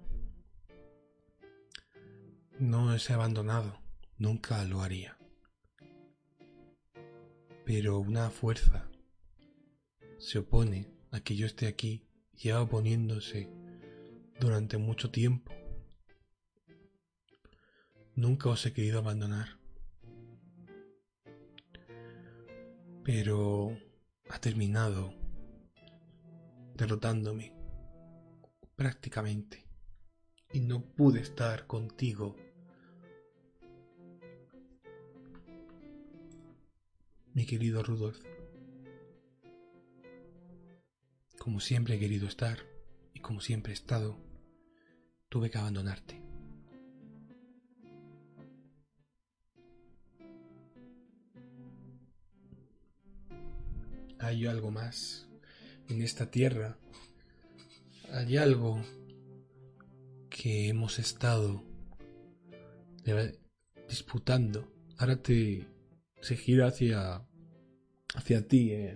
[2.58, 3.80] No he abandonado.
[4.18, 5.16] Nunca lo haría.
[7.66, 8.88] Pero una fuerza
[10.20, 12.06] se opone a que yo esté aquí.
[12.34, 13.50] Lleva oponiéndose
[14.40, 15.52] durante mucho tiempo.
[18.14, 19.58] Nunca os he querido abandonar.
[23.04, 23.76] Pero
[24.30, 25.14] ha terminado
[26.76, 27.52] derrotándome
[28.76, 29.66] prácticamente.
[30.54, 32.36] Y no pude estar contigo.
[37.36, 38.18] Mi querido Rudolf.
[41.38, 42.60] Como siempre he querido estar
[43.14, 44.18] y como siempre he estado,
[45.28, 46.22] tuve que abandonarte.
[54.20, 55.28] Hay algo más
[55.90, 56.80] en esta tierra.
[58.14, 58.82] Hay algo
[60.30, 61.62] que hemos estado
[63.14, 63.30] va
[63.90, 64.72] disputando.
[64.98, 65.75] Ahora te
[66.26, 67.24] se gira hacia
[68.16, 68.96] hacia ti, eh,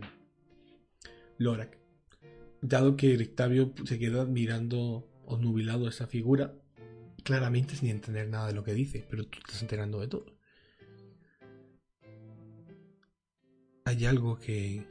[1.37, 1.77] Lorak.
[2.61, 5.07] Dado que Rictavio se queda mirando
[5.39, 6.55] nubilado esa figura,
[7.23, 10.25] claramente sin entender nada de lo que dice, pero tú estás enterando de todo.
[13.85, 14.87] Hay algo que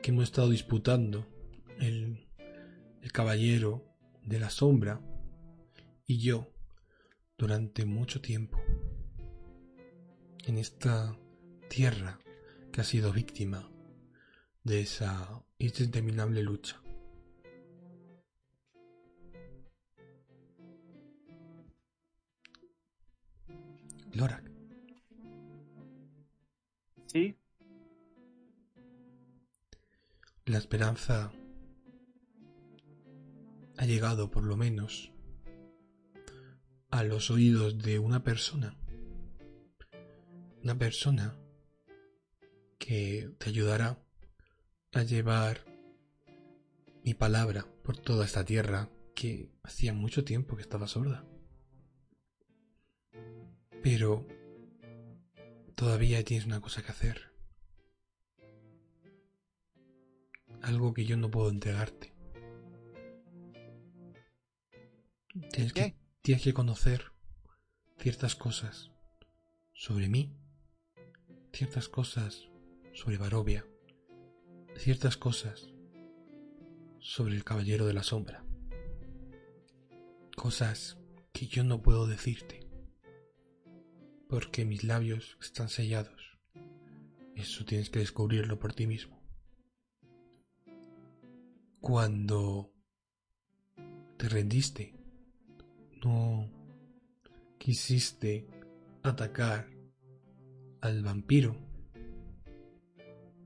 [0.00, 1.26] que hemos estado disputando
[1.80, 2.28] el,
[3.02, 3.84] el caballero
[4.24, 5.00] de la sombra
[6.06, 6.52] y yo
[7.36, 8.60] durante mucho tiempo
[10.44, 11.16] en esta
[11.68, 12.18] tierra
[12.72, 13.70] que ha sido víctima
[14.64, 16.80] de esa interminable lucha.
[24.12, 24.50] Lorak.
[27.06, 27.36] Sí,
[30.44, 31.32] La esperanza
[33.76, 35.12] ha llegado por lo menos
[36.90, 38.76] a los oídos de una persona.
[40.62, 41.36] Una persona
[42.78, 43.98] que te ayudará
[44.92, 45.64] a llevar
[47.02, 51.26] mi palabra por toda esta tierra que hacía mucho tiempo que estaba sorda.
[53.82, 54.26] Pero
[55.74, 57.32] todavía tienes una cosa que hacer.
[60.60, 62.14] Algo que yo no puedo entregarte.
[65.50, 67.10] Tienes que, tienes que conocer
[67.98, 68.92] ciertas cosas
[69.72, 70.36] sobre mí,
[71.52, 72.48] ciertas cosas
[72.94, 73.66] sobre Barovia,
[74.76, 75.68] ciertas cosas
[76.98, 78.44] sobre el Caballero de la Sombra.
[80.34, 80.98] Cosas
[81.32, 82.66] que yo no puedo decirte,
[84.28, 86.38] porque mis labios están sellados.
[87.36, 89.22] Eso tienes que descubrirlo por ti mismo.
[91.80, 92.72] Cuando
[94.16, 94.94] te rendiste,
[96.02, 96.50] no
[97.58, 98.46] quisiste
[99.02, 99.71] atacar
[100.82, 101.56] al vampiro,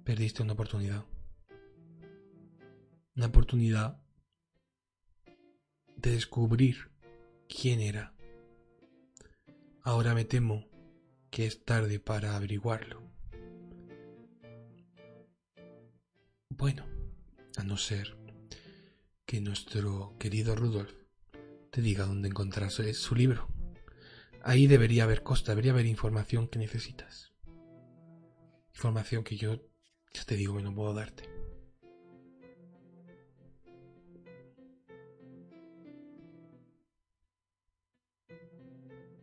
[0.04, 1.04] perdiste una oportunidad.
[3.14, 4.00] Una oportunidad
[5.96, 6.90] de descubrir
[7.46, 8.14] quién era.
[9.82, 10.66] Ahora me temo
[11.30, 13.02] que es tarde para averiguarlo.
[16.48, 16.86] Bueno,
[17.58, 18.16] a no ser
[19.26, 20.94] que nuestro querido Rudolf
[21.70, 23.55] te diga dónde encontrar su, su libro.
[24.48, 27.32] Ahí debería haber costa, debería haber información que necesitas.
[28.72, 29.56] Información que yo,
[30.14, 31.24] ya te digo, que no puedo darte.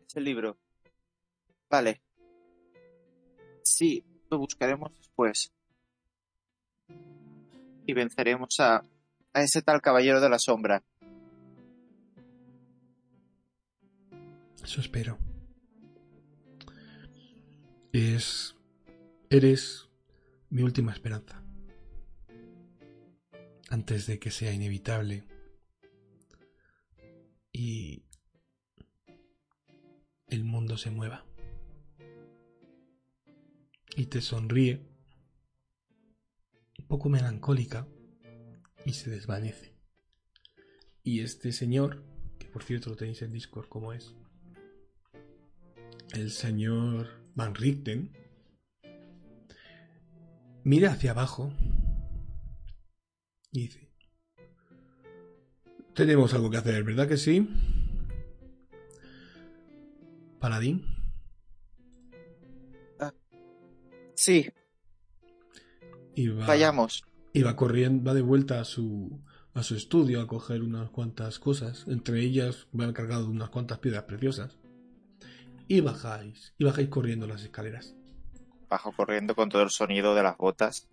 [0.05, 0.57] ese libro.
[1.69, 2.01] Vale.
[3.63, 5.53] Sí, lo buscaremos después.
[7.85, 8.83] Y venceremos a,
[9.31, 10.83] a ese tal caballero de la sombra.
[14.63, 15.19] Eso espero.
[17.91, 18.55] Es...
[19.29, 19.89] Eres
[20.49, 21.43] mi última esperanza.
[23.69, 25.25] Antes de que sea inevitable.
[27.51, 28.05] Y...
[30.27, 31.25] El mundo se mueva.
[33.95, 34.87] Y te sonríe.
[36.79, 37.87] Un poco melancólica.
[38.85, 39.75] Y se desvanece.
[41.03, 42.03] Y este señor,
[42.39, 44.15] que por cierto lo tenéis en Discord como es,
[46.13, 48.11] el señor Van Richten
[50.63, 51.53] mira hacia abajo
[53.51, 53.89] y dice,
[55.93, 57.47] tenemos algo que hacer, ¿verdad que sí?
[60.39, 60.85] Paladín.
[64.15, 64.49] Sí,
[66.15, 67.03] Y va, vayamos.
[67.33, 69.21] y va corriendo, va de vuelta a su,
[69.53, 71.85] a su estudio a coger unas cuantas cosas.
[71.87, 74.57] Entre ellas va cargado de unas cuantas piedras preciosas.
[75.73, 77.95] Y bajáis, y bajáis corriendo las escaleras.
[78.69, 80.87] Bajo corriendo con todo el sonido de las botas.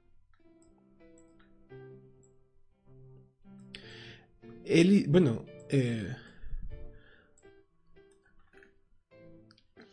[4.64, 6.16] Eli, bueno, eh...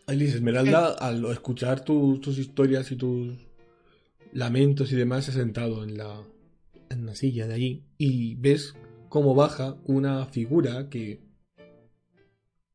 [0.07, 3.35] Elis Esmeralda, al escuchar tu- tus historias y tus
[4.31, 6.23] lamentos y demás, se ha sentado en la,
[6.89, 8.73] en la silla de allí y ves
[9.09, 11.19] cómo baja una figura que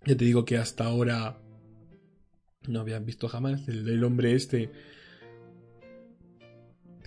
[0.04, 1.38] ya te digo que hasta ahora
[2.68, 4.70] no habían visto jamás, el del hombre este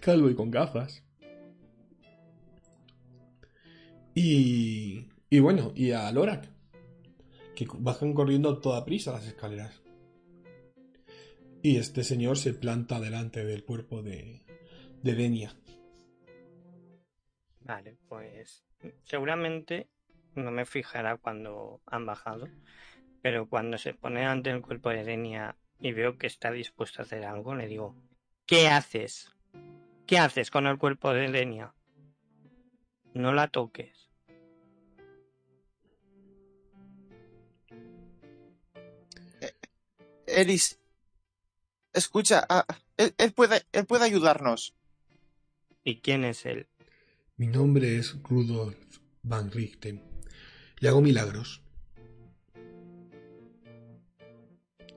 [0.02, 1.04] calvo y con gafas.
[4.14, 6.48] Y, y bueno, y a Lorak,
[7.56, 9.82] que bajan corriendo toda prisa las escaleras.
[11.62, 14.46] Y este señor se planta delante del cuerpo de,
[15.02, 15.56] de Denia.
[17.62, 18.64] Vale, pues
[19.04, 19.90] seguramente
[20.36, 22.48] no me fijará cuando han bajado,
[23.26, 27.06] Pero cuando se pone ante el cuerpo de Denia y veo que está dispuesto a
[27.06, 27.96] hacer algo, le digo,
[28.46, 29.32] ¿qué haces?
[30.06, 31.74] ¿Qué haces con el cuerpo de Denia?
[33.16, 34.12] No la toques.
[40.28, 40.80] Eris,
[41.94, 44.76] escucha, ah, él, él puede, él puede ayudarnos.
[45.84, 46.68] ¿Y quién es él?
[47.38, 50.04] Mi nombre es Rudolf Van Richten.
[50.80, 51.65] Y hago milagros.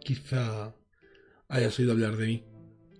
[0.08, 0.74] Quizá
[1.48, 2.44] hayas oído hablar de mí.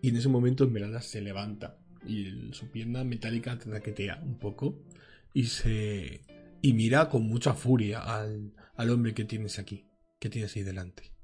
[0.02, 4.84] Y en ese momento Esmeralda se levanta y el- su pierna metálica traquetea un poco
[5.32, 6.20] y se
[6.60, 9.86] y mira con mucha furia al, al hombre que tienes aquí,
[10.20, 11.14] que tienes ahí delante.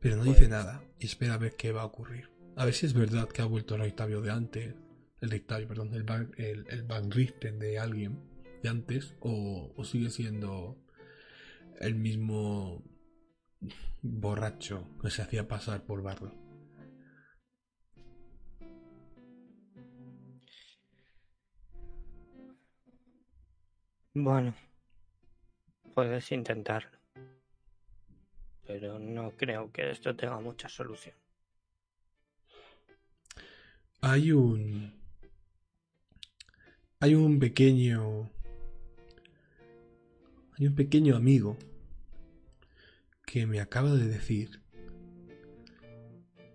[0.00, 2.30] Pero no dice nada y espera a ver qué va a ocurrir.
[2.56, 4.74] A ver si es verdad que ha vuelto el Octavio de antes,
[5.20, 8.18] el Octavio, perdón, el Van, el, el Van Richten de alguien
[8.62, 10.78] de antes o, o sigue siendo
[11.80, 12.82] el mismo
[14.02, 16.32] borracho que se hacía pasar por barro.
[24.14, 24.54] Bueno,
[25.94, 26.96] puedes intentarlo.
[28.66, 31.14] Pero no creo que esto tenga mucha solución.
[34.00, 34.94] Hay un.
[37.00, 38.30] Hay un pequeño.
[40.58, 41.58] Hay un pequeño amigo
[43.26, 44.62] que me acaba de decir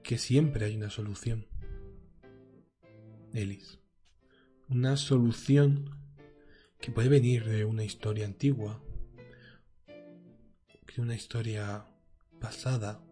[0.01, 1.45] que siempre hay una solución.
[3.33, 3.79] Elis.
[4.67, 5.99] Una solución
[6.79, 8.83] que puede venir de una historia antigua,
[9.87, 11.85] de una historia
[12.39, 13.03] pasada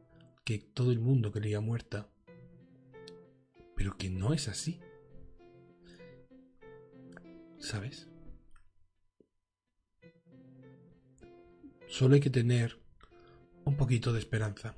[0.44, 2.10] que todo el mundo quería muerta
[3.80, 4.77] pero que no es así.
[7.60, 8.10] ¿Sabes?
[11.88, 12.77] Solo hay que tener
[13.69, 14.75] un poquito de esperanza.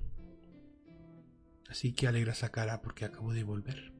[1.69, 3.93] Así que alegra esa cara porque acabo de volver.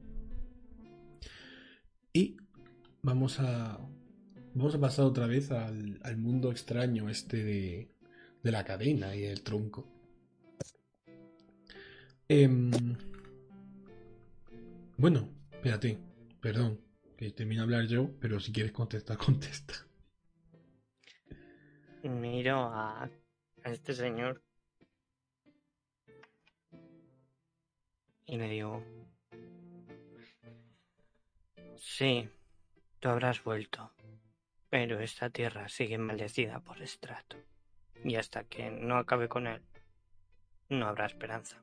[2.12, 2.36] Y
[3.02, 3.80] vamos a.
[4.54, 7.90] Vamos a pasar otra vez al, mundo extraño este de,
[8.42, 9.88] de la cadena y el tronco.
[12.28, 12.70] Em,
[14.98, 15.98] bueno, espérate,
[16.42, 16.80] perdón,
[17.16, 19.74] que termino de hablar yo, pero si quieres contestar, contesta.
[22.02, 23.10] Miro a
[23.64, 24.42] este señor
[28.32, 28.82] y le digo,
[31.76, 32.26] sí,
[32.98, 33.92] tú habrás vuelto,
[34.70, 37.36] pero esta tierra sigue maldecida por estrato
[38.02, 39.60] y hasta que no acabe con él,
[40.70, 41.62] no habrá esperanza.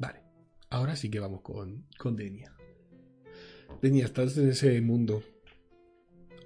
[0.00, 0.20] Vale,
[0.68, 2.56] ahora sí que vamos con, con Denia.
[3.80, 5.22] Denia, estás en ese mundo.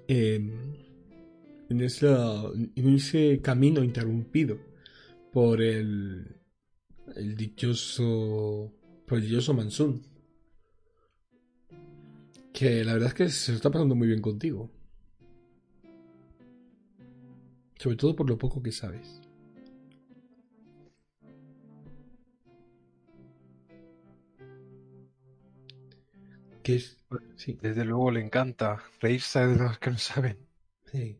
[0.07, 0.75] en,
[1.69, 2.43] esa,
[2.75, 4.59] en ese camino interrumpido
[5.31, 6.38] por el,
[7.15, 8.71] el dichoso.
[9.09, 10.01] dichoso Mansun.
[12.53, 14.69] Que la verdad es que se lo está pasando muy bien contigo.
[17.77, 19.21] Sobre todo por lo poco que sabes.
[26.63, 26.97] Que es.
[27.35, 30.37] Sí, Desde luego le encanta reírse de los que no saben.
[30.85, 31.17] sí.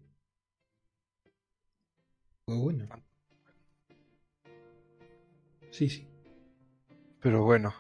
[2.45, 3.09] Pues bueno.
[5.80, 6.06] Sí, sí.
[7.22, 7.73] Pero bueno,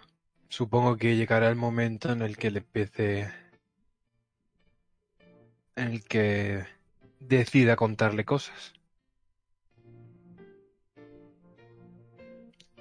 [0.47, 3.29] supongo que llegará el momento en el que le empiece.
[5.75, 6.63] en el que
[7.19, 8.71] decida contarle cosas.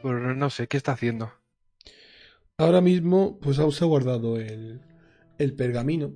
[0.01, 1.33] Pero no sé, ¿qué está haciendo?
[2.57, 4.81] Ahora mismo, pues aún se ha guardado el,
[5.39, 6.13] el pergamino.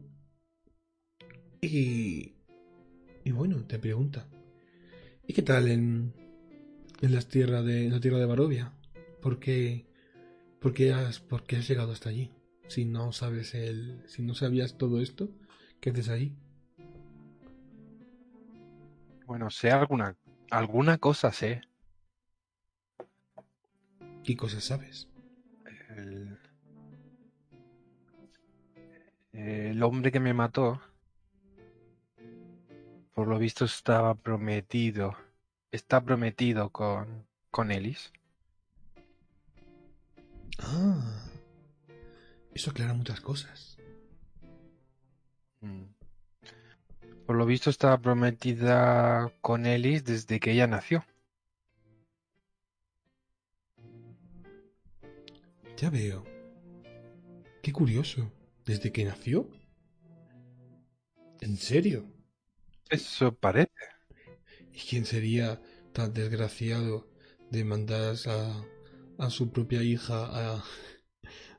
[1.61, 2.35] Y.
[3.25, 4.29] Y bueno, te pregunta.
[5.27, 6.13] ¿Y qué tal en,
[7.01, 8.73] en las tierras de, en la tierra de Barovia?
[9.23, 9.87] ¿Por qué,
[10.61, 12.33] por qué has, por qué has llegado hasta allí?
[12.67, 14.03] Si no sabes el.
[14.09, 15.31] Si no sabías todo esto,
[15.81, 16.35] ¿qué haces allí?
[19.27, 20.17] Bueno, sé alguna.
[20.51, 21.63] alguna cosa sé.
[24.25, 25.09] ¿Qué cosas sabes?
[25.97, 26.39] El,
[29.33, 30.81] el hombre que me mató,
[33.15, 35.17] por lo visto estaba prometido,
[35.71, 38.13] está prometido con, con Ellis.
[40.59, 41.31] Ah.
[42.55, 43.79] Eso aclara muchas cosas.
[45.61, 45.85] Mm.
[47.27, 51.05] Por lo visto estaba prometida con Ellis desde que ella nació.
[55.77, 56.25] Ya veo.
[57.63, 58.31] Qué curioso.
[58.65, 59.49] ¿Desde que nació?
[61.41, 62.05] ¿En serio?
[62.91, 63.73] Eso parece.
[64.73, 65.61] ¿Y quién sería
[65.93, 67.09] tan desgraciado
[67.51, 68.65] de mandar a,
[69.19, 70.65] a su propia hija a,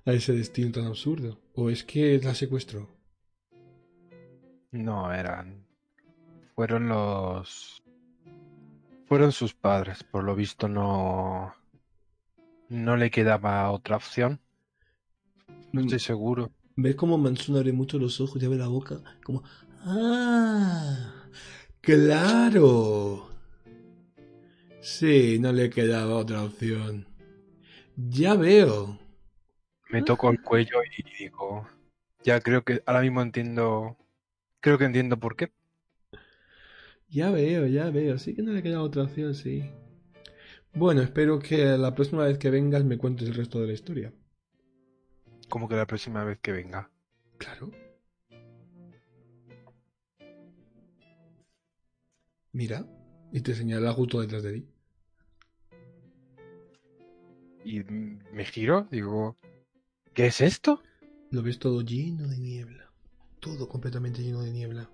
[0.05, 1.39] a ese destino tan absurdo?
[1.55, 2.89] ¿O es que la secuestró?
[4.71, 5.65] No, eran.
[6.55, 7.83] Fueron los.
[9.05, 10.03] Fueron sus padres.
[10.03, 11.53] Por lo visto no.
[12.69, 14.39] No le quedaba otra opción.
[15.71, 16.51] No estoy seguro.
[16.75, 18.99] ¿Ves cómo Mansun abre mucho los ojos y abre la boca?
[19.23, 19.43] Como.
[19.85, 21.27] ¡Ah!
[21.81, 23.29] ¡Claro!
[24.81, 27.07] Sí, no le quedaba otra opción.
[27.95, 28.99] Ya veo.
[29.89, 31.67] Me toco el cuello y digo.
[32.23, 33.97] Ya creo que ahora mismo entiendo.
[34.59, 35.51] Creo que entiendo por qué.
[37.09, 38.17] Ya veo, ya veo.
[38.17, 39.69] Sí que no le queda otra opción, sí.
[40.73, 44.13] Bueno, espero que la próxima vez que vengas me cuentes el resto de la historia.
[45.47, 46.89] Como que la próxima vez que venga.
[47.37, 47.69] Claro.
[52.51, 52.87] Mira,
[53.31, 54.72] y te señala justo detrás de ti.
[57.65, 59.37] Y me giro, digo,
[60.13, 60.81] ¿qué es esto?
[61.31, 62.91] Lo ves todo lleno de niebla.
[63.39, 64.89] Todo completamente lleno de niebla.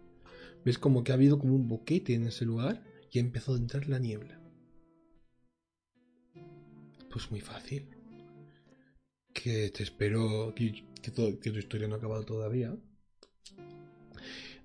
[0.64, 3.60] Ves como que ha habido como un boquete en ese lugar y ha empezado a
[3.60, 4.40] entrar la niebla.
[7.12, 7.90] Pues muy fácil.
[9.34, 12.76] Que te espero que, tu historia no ha acabado todavía.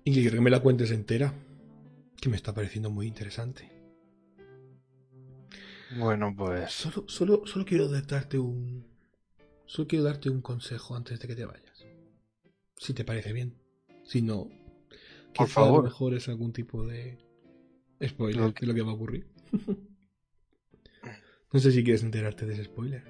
[0.03, 1.33] Y que me la cuentes entera.
[2.21, 3.74] Que me está pareciendo muy interesante.
[5.91, 6.71] Bueno, pues.
[6.71, 8.85] Solo, solo, solo quiero darte un.
[9.65, 11.85] Solo quiero darte un consejo antes de que te vayas.
[12.77, 13.55] Si te parece bien.
[14.03, 14.49] Si no,
[15.33, 15.83] Por quizá a lo favor.
[15.85, 17.17] mejor es algún tipo de
[18.05, 19.27] spoiler Lo de lo que va a ocurrir.
[21.51, 23.03] no sé si quieres enterarte de ese spoiler.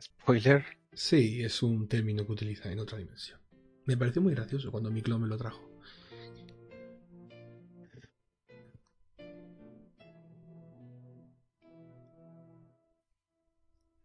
[0.00, 0.64] Spoiler.
[0.92, 3.40] Sí, es un término que utiliza en otra dimensión.
[3.84, 5.67] Me pareció muy gracioso cuando mi clon me lo trajo.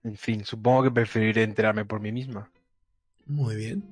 [0.03, 2.51] En fin, supongo que preferiré enterarme por mí misma.
[3.25, 3.83] Muy bien.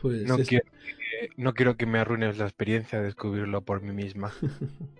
[0.00, 3.82] Pues No, es- quiero que, no quiero que me arruines la experiencia de descubrirlo por
[3.82, 4.32] mí misma.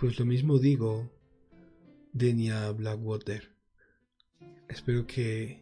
[0.00, 1.10] Pues lo mismo digo,
[2.12, 3.50] Denia Blackwater.
[4.68, 5.60] Espero que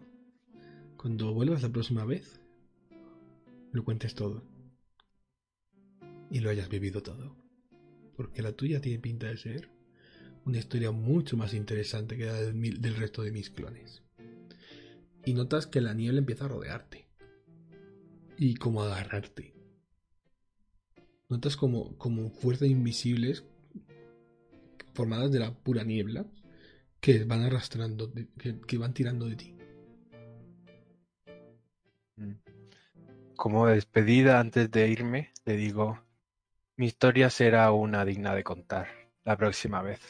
[0.99, 2.39] cuando vuelvas la próxima vez
[3.73, 4.43] lo cuentes todo.
[6.31, 7.35] Y lo hayas vivido todo.
[8.15, 9.71] Porque la tuya tiene pinta de ser
[10.47, 14.03] una historia mucho más interesante que la del, resto de mis clones.
[15.25, 17.09] Y notas que la niebla empieza a rodearte.
[18.39, 19.55] Y como a agarrarte.
[21.29, 23.45] Notas como, como fuerzas invisibles
[24.95, 26.25] formadas de la pura niebla
[27.01, 29.55] que van arrastrando, que, que van tirando de ti.
[33.35, 36.01] Como despedida antes de irme, le digo,
[36.77, 38.87] mi historia será una digna de contar
[39.25, 40.01] la próxima vez.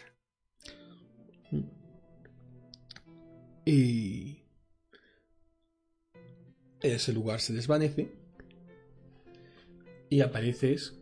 [3.69, 4.45] Y
[6.81, 8.15] ese lugar se desvanece
[10.09, 10.97] y apareces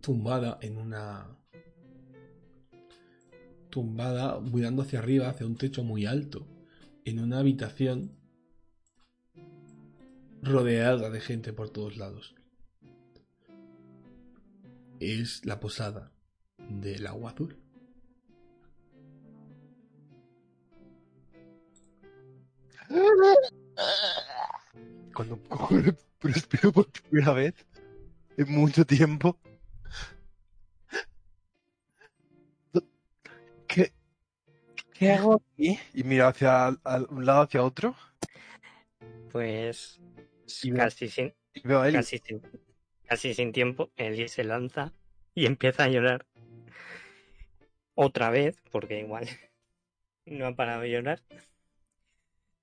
[0.00, 1.38] tumbada en una
[3.70, 6.48] tumbada mirando hacia arriba hacia un techo muy alto
[7.04, 8.18] en una habitación
[10.42, 12.34] rodeada de gente por todos lados.
[14.98, 16.12] Es la posada
[16.58, 17.56] del agua azul.
[25.14, 25.38] Cuando
[26.20, 27.54] respiro por primera vez
[28.36, 29.38] en mucho tiempo.
[33.68, 33.92] ¿Qué,
[34.92, 35.78] qué hago aquí?
[35.94, 37.94] Y miro hacia al- un lado hacia otro
[39.30, 40.00] Pues
[40.62, 41.94] Y veo- casi sin, y veo a él.
[41.94, 42.42] casi sin,
[43.06, 44.92] casi sin tiempo, Eli se lanza
[45.34, 46.26] y empieza a llorar.
[47.94, 49.28] Otra vez, porque igual
[50.26, 51.22] no ha parado de llorar.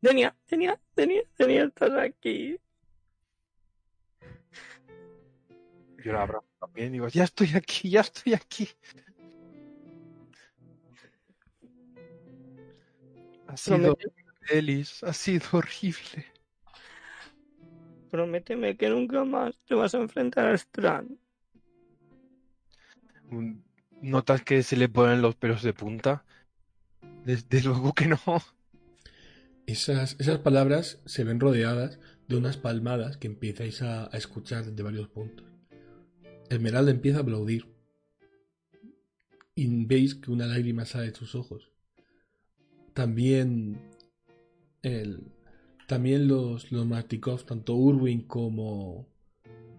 [0.01, 2.59] Denia, Denia, Denia, Denia, estás aquí.
[6.03, 8.69] Yo la abrazo también y digo, ya estoy aquí, ya estoy aquí.
[13.47, 13.97] Ha sido
[14.49, 16.25] Elis, ha sido horrible.
[18.09, 21.17] Prométeme que nunca más te vas a enfrentar a Strand.
[24.01, 26.23] ¿Notas que se le ponen los pelos de punta?
[27.25, 28.19] Desde luego que no.
[29.67, 31.99] Esas, esas palabras se ven rodeadas
[32.29, 35.45] de unas palmadas que empiezais a, escuchar desde varios puntos.
[36.49, 37.65] Esmeralda empieza a aplaudir.
[39.55, 41.69] Y veis que una lágrima sale de sus ojos.
[42.93, 43.81] También
[44.83, 45.33] el,
[45.85, 49.09] también los, los Martikov, tanto Urwin como,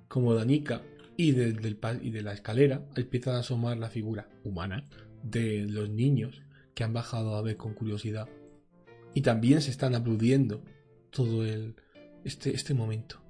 [0.06, 0.82] como Danica,
[1.16, 4.84] Y, del- del y de la escalera empieza a asomar la figura humana
[5.22, 6.42] de los niños
[6.74, 8.28] que han bajado a ver con curiosidad.
[9.18, 10.62] Y también se están aplaudiendo
[11.10, 11.74] todo el,
[12.24, 13.20] este, este momento.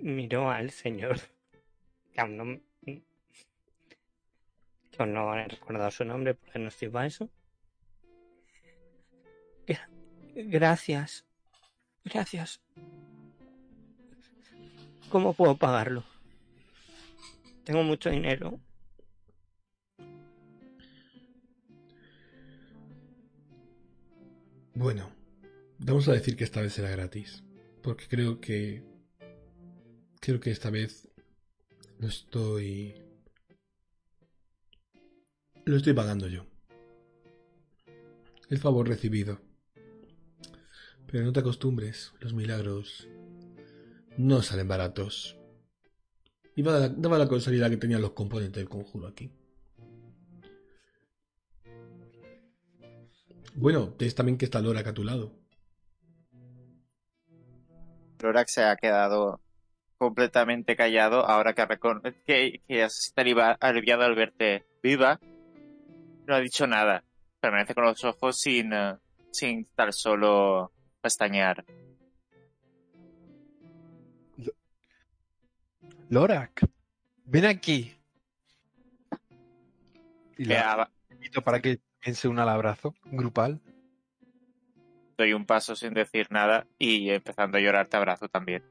[0.00, 1.18] Miró al señor.
[2.12, 2.60] Que aún no.
[2.84, 3.04] Que
[4.98, 7.30] aún no he recordado su nombre porque no estoy para eso.
[9.64, 9.88] Gra-
[10.34, 11.24] Gracias.
[12.04, 12.60] Gracias.
[15.08, 16.02] ¿Cómo puedo pagarlo?
[17.62, 18.58] Tengo mucho dinero.
[24.80, 25.10] Bueno,
[25.78, 27.44] vamos a decir que esta vez será gratis.
[27.82, 28.82] Porque creo que.
[30.22, 31.06] Creo que esta vez
[31.98, 32.94] lo estoy.
[35.66, 36.46] Lo estoy pagando yo.
[38.48, 39.42] El favor recibido.
[41.06, 43.06] Pero no te acostumbres, los milagros
[44.16, 45.36] no salen baratos.
[46.56, 47.28] Y daba la, daba
[47.68, 49.30] que tenían los componentes del conjuro aquí.
[53.54, 55.32] Bueno, es también que está Lorak a tu lado.
[58.20, 59.40] Lorax se ha quedado
[59.98, 61.66] completamente callado ahora que,
[62.26, 63.22] que, que está
[63.60, 65.20] aliviado al verte viva.
[66.26, 67.04] No ha dicho nada.
[67.40, 68.96] Permanece con los ojos sin, eh,
[69.30, 71.64] sin tan solo pestañear.
[76.08, 76.66] Lorak,
[77.24, 77.94] ven aquí.
[80.36, 80.90] Y la
[81.44, 83.60] para que también se una al abrazo grupal.
[85.18, 88.64] doy un paso sin decir nada y empezando a llorar te abrazo también.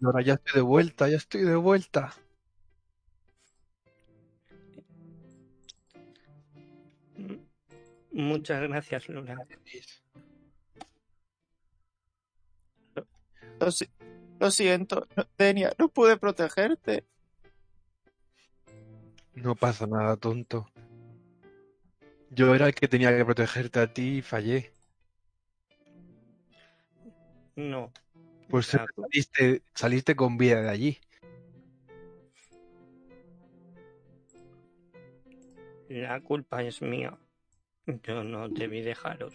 [0.00, 2.12] Y ahora ya estoy de vuelta, ya estoy de vuelta.
[8.10, 9.36] Muchas gracias, Luna.
[13.60, 13.68] Lo,
[14.40, 15.06] lo siento,
[15.38, 17.04] Denia, no pude protegerte.
[19.34, 20.70] No pasa nada, tonto.
[22.30, 24.72] Yo era el que tenía que protegerte a ti y fallé.
[27.56, 27.92] No.
[28.48, 30.98] Pues saliste, saliste con vida de allí.
[35.88, 37.16] La culpa es mía.
[37.86, 39.34] Yo no debí dejaros.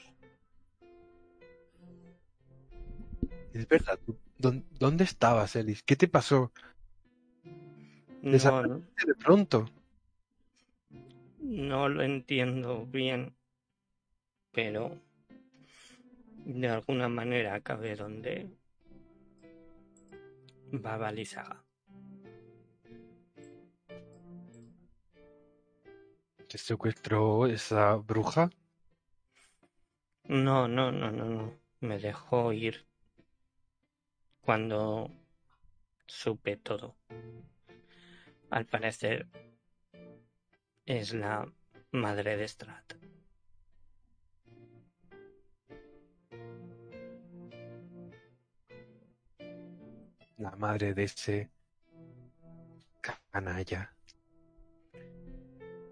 [3.54, 4.00] Es verdad.
[4.06, 5.84] ¿tú- ¿Dónde, estabas, Elis?
[5.84, 6.52] ¿Qué te pasó
[8.22, 9.66] No, de pronto?
[11.40, 13.36] No lo entiendo bien.
[14.52, 15.00] Pero
[16.46, 18.50] de alguna manera acabé donde
[20.74, 21.64] va Balisaga.
[26.48, 28.50] ¿Te secuestró esa bruja?
[30.24, 31.60] No, no, no, no, no.
[31.80, 32.88] Me dejó ir
[34.42, 35.12] cuando
[36.08, 36.96] supe todo.
[38.50, 39.28] Al parecer
[40.90, 41.48] es la
[41.92, 42.94] madre de Strat.
[50.38, 51.52] La madre de ese
[53.32, 53.94] canalla.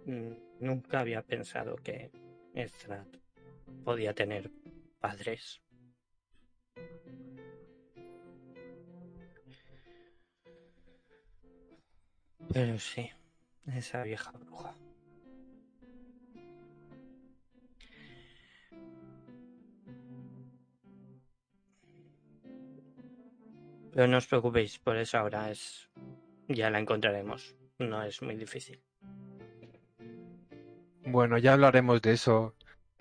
[0.08, 2.10] Mm, Nunca había pensado que
[2.56, 3.08] Strat
[3.86, 4.50] podía tener
[5.00, 5.62] padres.
[12.52, 13.12] Pero sí,
[13.68, 14.74] esa vieja bruja.
[23.98, 25.90] Pero no os preocupéis, por eso ahora es...
[26.48, 27.56] Ya la encontraremos.
[27.80, 28.80] No es muy difícil.
[31.04, 32.54] Bueno, ya hablaremos de eso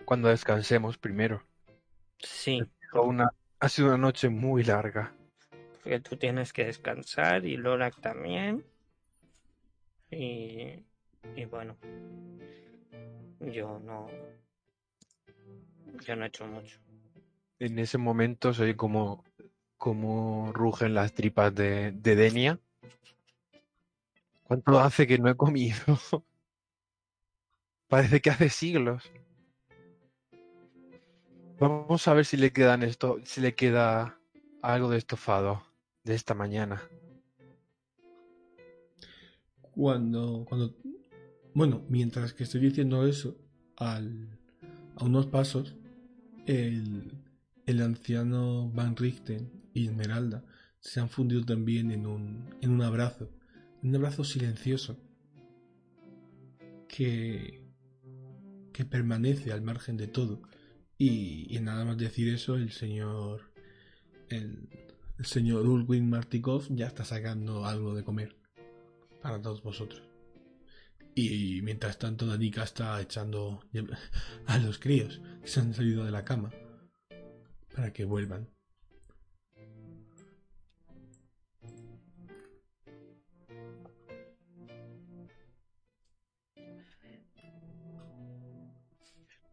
[0.06, 1.42] cuando descansemos primero.
[2.18, 2.62] Sí,
[2.94, 3.28] Una,
[3.60, 5.12] ha sido una noche muy larga.
[5.82, 8.64] porque tú tienes que descansar y Lorak también.
[10.10, 10.82] Y,
[11.34, 11.76] y bueno,
[13.40, 14.08] yo no,
[16.06, 16.80] yo no he hecho mucho.
[17.58, 19.24] En ese momento soy como,
[19.76, 22.60] como rugen las tripas de, de Denia.
[24.42, 25.76] ¿Cuánto hace que no he comido?
[27.88, 29.10] Parece que hace siglos.
[31.58, 34.18] Vamos a ver si le quedan esto, si le queda
[34.62, 35.62] algo de estofado
[36.04, 36.82] de esta mañana.
[39.60, 40.74] Cuando, cuando,
[41.54, 43.36] bueno, mientras que estoy diciendo eso,
[43.76, 44.38] al,
[44.96, 45.74] a unos pasos,
[46.46, 47.12] el,
[47.66, 50.42] el anciano Van Richten y Esmeralda
[50.80, 53.30] se han fundido también en un, en un abrazo,
[53.82, 54.98] un abrazo silencioso,
[56.88, 57.62] que,
[58.72, 60.42] que permanece al margen de todo.
[60.96, 63.52] Y, y nada más decir eso, el señor.
[64.28, 64.68] El,
[65.18, 68.36] el señor Ulwin Martikov ya está sacando algo de comer
[69.22, 70.02] para todos vosotros.
[71.14, 73.60] Y mientras tanto, Danica está echando
[74.46, 76.50] a los críos que se han salido de la cama
[77.74, 78.55] para que vuelvan.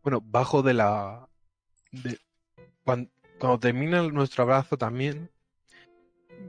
[0.04, 1.30] Bueno, bajo de la.
[2.84, 3.10] Cuando,
[3.40, 5.32] cuando termina nuestro abrazo también,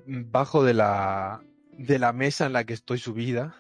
[0.06, 1.40] bajo de la.
[1.78, 3.54] de la mesa en la que estoy subida.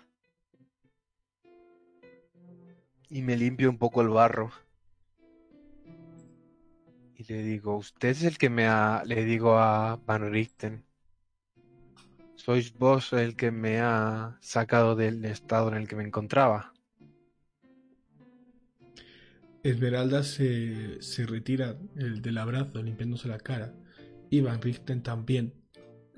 [3.08, 4.50] Y me limpio un poco el barro.
[7.16, 9.04] Y le digo, usted es el que me ha.
[9.06, 10.84] Le digo a Van Richten.
[12.34, 16.73] Sois vos el que me ha sacado del estado en el que me encontraba.
[19.64, 23.74] Esmeralda se, se retira el del abrazo, limpiándose la cara.
[24.28, 25.54] Y Van Richten también,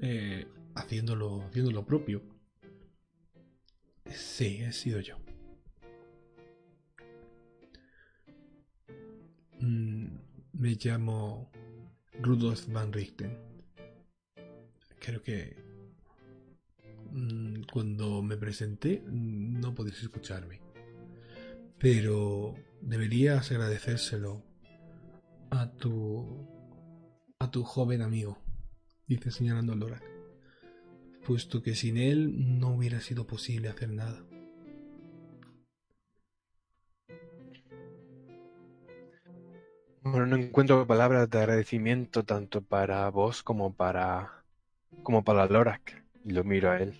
[0.02, 2.23] eh, haciéndolo, haciendo lo propio.
[4.10, 5.16] Sí, he sido yo.
[9.60, 10.06] Mm,
[10.55, 11.52] me llamo
[12.20, 13.39] Rudolf Van Richten.
[14.98, 15.55] Creo que
[17.12, 20.60] mm, cuando me presenté no podéis escucharme.
[21.78, 22.56] Pero
[22.86, 24.42] deberías agradecérselo
[25.50, 26.46] a tu
[27.38, 28.38] a tu joven amigo,
[29.06, 30.04] dice señalando a Lorak,
[31.26, 34.24] puesto que sin él no hubiera sido posible hacer nada.
[40.02, 44.44] Bueno, no encuentro palabras de agradecimiento tanto para vos como para
[45.02, 46.04] como para Lorak.
[46.24, 46.94] Y lo miro a él.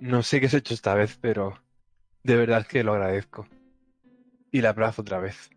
[0.00, 1.62] No sé qué has hecho esta vez, pero
[2.22, 3.46] de verdad que lo agradezco.
[4.50, 5.50] Y la abrazo otra vez.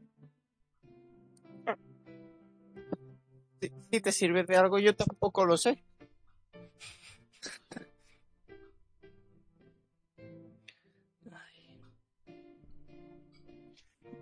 [3.60, 5.84] Si, si te sirve de algo, yo tampoco lo sé.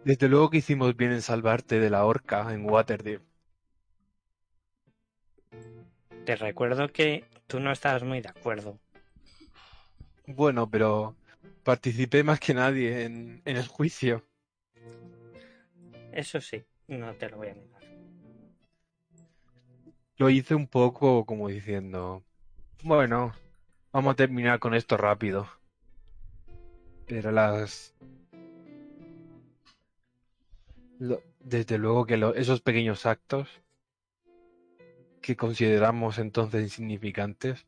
[0.04, 3.22] Desde luego que hicimos bien en salvarte de la horca en Waterdeep.
[6.26, 8.80] Te recuerdo que tú no estabas muy de acuerdo.
[10.26, 11.16] Bueno, pero
[11.64, 14.26] participé más que nadie en, en el juicio.
[16.12, 17.82] Eso sí, no te lo voy a negar.
[20.18, 22.24] Lo hice un poco como diciendo,
[22.84, 23.34] bueno,
[23.92, 25.48] vamos a terminar con esto rápido.
[27.08, 27.94] Pero las...
[31.00, 33.50] lo- desde luego que lo- esos pequeños actos
[35.22, 37.68] que consideramos entonces insignificantes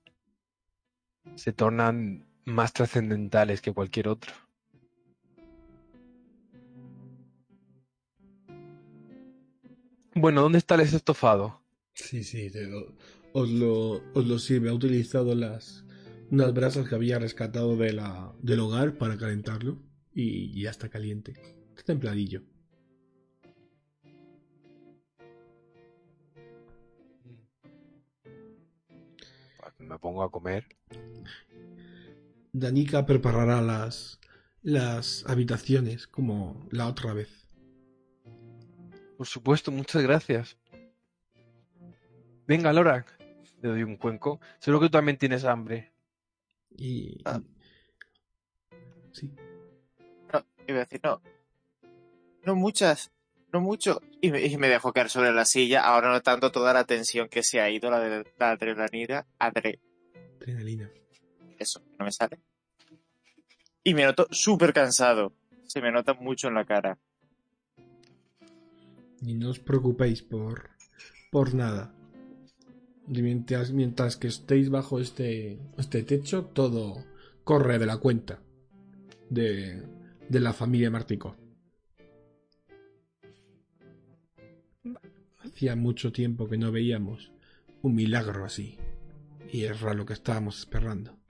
[1.36, 4.34] se tornan más trascendentales que cualquier otro.
[10.16, 11.62] Bueno, ¿dónde está el estofado?
[11.94, 12.70] Sí, sí, te
[13.34, 14.70] os, lo, os lo sirve.
[14.70, 15.84] Ha utilizado las
[16.30, 19.80] unas brasas que había rescatado de la, del hogar para calentarlo
[20.14, 21.34] y ya está caliente.
[21.70, 22.44] Está templadillo.
[29.80, 30.66] Me pongo a comer.
[32.54, 34.20] Danica preparará las,
[34.62, 37.50] las habitaciones como la otra vez.
[39.18, 40.58] Por supuesto, muchas gracias.
[42.48, 43.18] Venga, Lorak.
[43.62, 44.40] Le doy un cuenco.
[44.60, 45.94] Seguro que tú también tienes hambre.
[46.78, 47.22] Y.
[47.26, 47.42] Ah.
[49.12, 49.32] Sí.
[50.32, 51.22] No, iba a decir, no.
[52.46, 53.12] No muchas,
[53.52, 54.00] no mucho.
[54.22, 57.42] Y me, y me dejó caer sobre la silla, ahora notando toda la tensión que
[57.42, 59.26] se ha ido, la de la adrenalina.
[59.40, 59.80] Adre,
[60.42, 60.92] Adrenalina.
[61.64, 62.40] Eso, no me sale.
[63.84, 65.34] Y me noto súper cansado.
[65.66, 66.98] Se me nota mucho en la cara.
[69.22, 70.70] Y no os preocupéis por,
[71.32, 71.94] por nada.
[73.08, 77.04] Mientras, mientras que estéis bajo este, este techo, todo
[77.44, 78.40] corre de la cuenta
[79.30, 79.84] de,
[80.30, 81.36] de la familia Martico.
[85.40, 87.32] Hacía mucho tiempo que no veíamos
[87.82, 88.78] un milagro así.
[89.52, 91.23] Y es lo que estábamos esperando.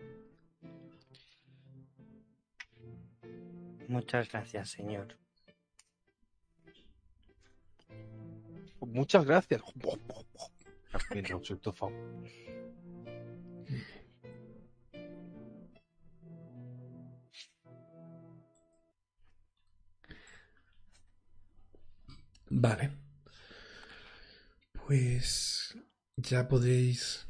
[3.88, 5.18] Muchas gracias, señor.
[8.80, 9.62] Muchas gracias.
[11.14, 11.94] Mira, un estofado.
[22.50, 22.92] Vale.
[24.86, 25.76] Pues
[26.18, 27.28] ya podéis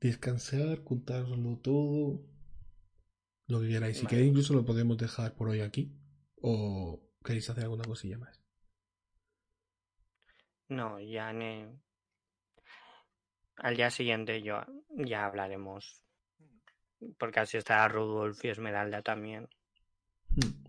[0.00, 2.35] descansar, contarlo todo.
[3.48, 3.96] Lo que queráis.
[3.96, 4.10] Si Vale.
[4.10, 5.92] queréis incluso lo podemos dejar por hoy aquí.
[6.40, 8.42] O, queréis hacer alguna cosilla más?
[10.68, 11.78] No, ya ne-
[13.56, 14.60] al día siguiente yo
[14.90, 16.02] ya hablaremos.
[17.18, 19.48] Porque así estará Rudolf y Esmeralda también.
[20.30, 20.64] Hmm.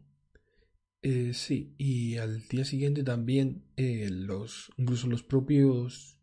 [1.02, 6.20] Eh, sí, y al día siguiente también eh, los, incluso los propios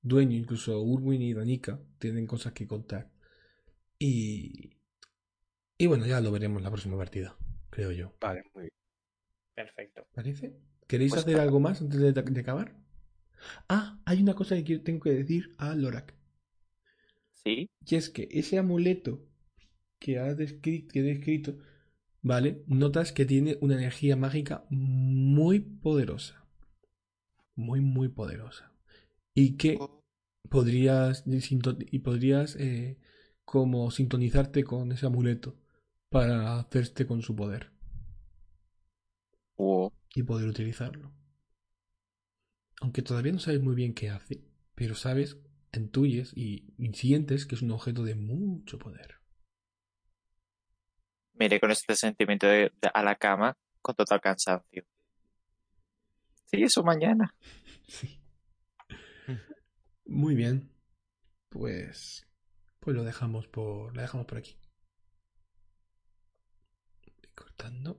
[0.00, 3.10] dueños, incluso Urwin y Danica, tienen cosas que contar.
[3.98, 4.79] Y,
[5.80, 7.36] y bueno, ya lo veremos la próxima partida,
[7.70, 8.12] creo yo.
[8.20, 8.72] Vale, muy bien.
[9.54, 10.06] Perfecto.
[10.16, 10.46] ¿Parece?
[10.88, 12.68] ¿Queréis Pues hacer algo más antes de, de acabar?
[13.70, 16.14] Ah, hay una cosa que tengo que decir a Lorak.
[17.44, 19.20] Sí, Y es que ese amuleto
[20.00, 21.58] que ha descrito, que he descrito,
[22.22, 22.64] ¿vale?
[22.66, 26.44] Notas que tiene una energía mágica muy poderosa.
[27.54, 28.72] Muy, muy poderosa.
[29.34, 29.78] Y que
[30.50, 32.98] podrías, y podrías eh,
[33.44, 35.56] como sintonizarte con ese amuleto
[36.10, 37.70] para hacerte con su poder
[40.14, 41.12] y poder utilizarlo.
[42.80, 44.42] Aunque todavía no sabes muy bien qué hace,
[44.74, 45.38] pero sabes,
[45.72, 49.20] intuyes y, y sientes que es un objeto de mucho poder.
[51.34, 54.84] me iré con este sentimiento de- de- a la cama con total cansancio.
[56.46, 57.34] Sí, eso mañana.
[57.88, 58.20] Sí.
[60.06, 60.70] Muy bien.
[61.50, 62.28] Pues.
[62.80, 63.96] Pues lo dejamos por.
[63.96, 64.59] Lo dejamos por aquí.
[67.40, 67.92] Cortando.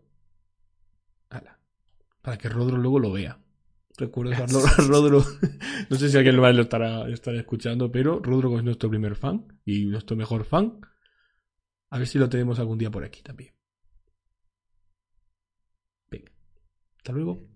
[1.30, 1.54] Ala.
[2.22, 3.40] Para que Rodro luego lo vea.
[3.98, 5.24] Recuerdo a Ro- a Rodro.
[5.90, 9.60] No sé si alguien más lo estará, estará escuchando, pero Rodro es nuestro primer fan
[9.66, 10.80] y nuestro mejor fan.
[11.90, 13.54] A ver si lo tenemos algún día por aquí también.
[16.12, 16.32] Venga.
[16.98, 17.51] Hasta luego.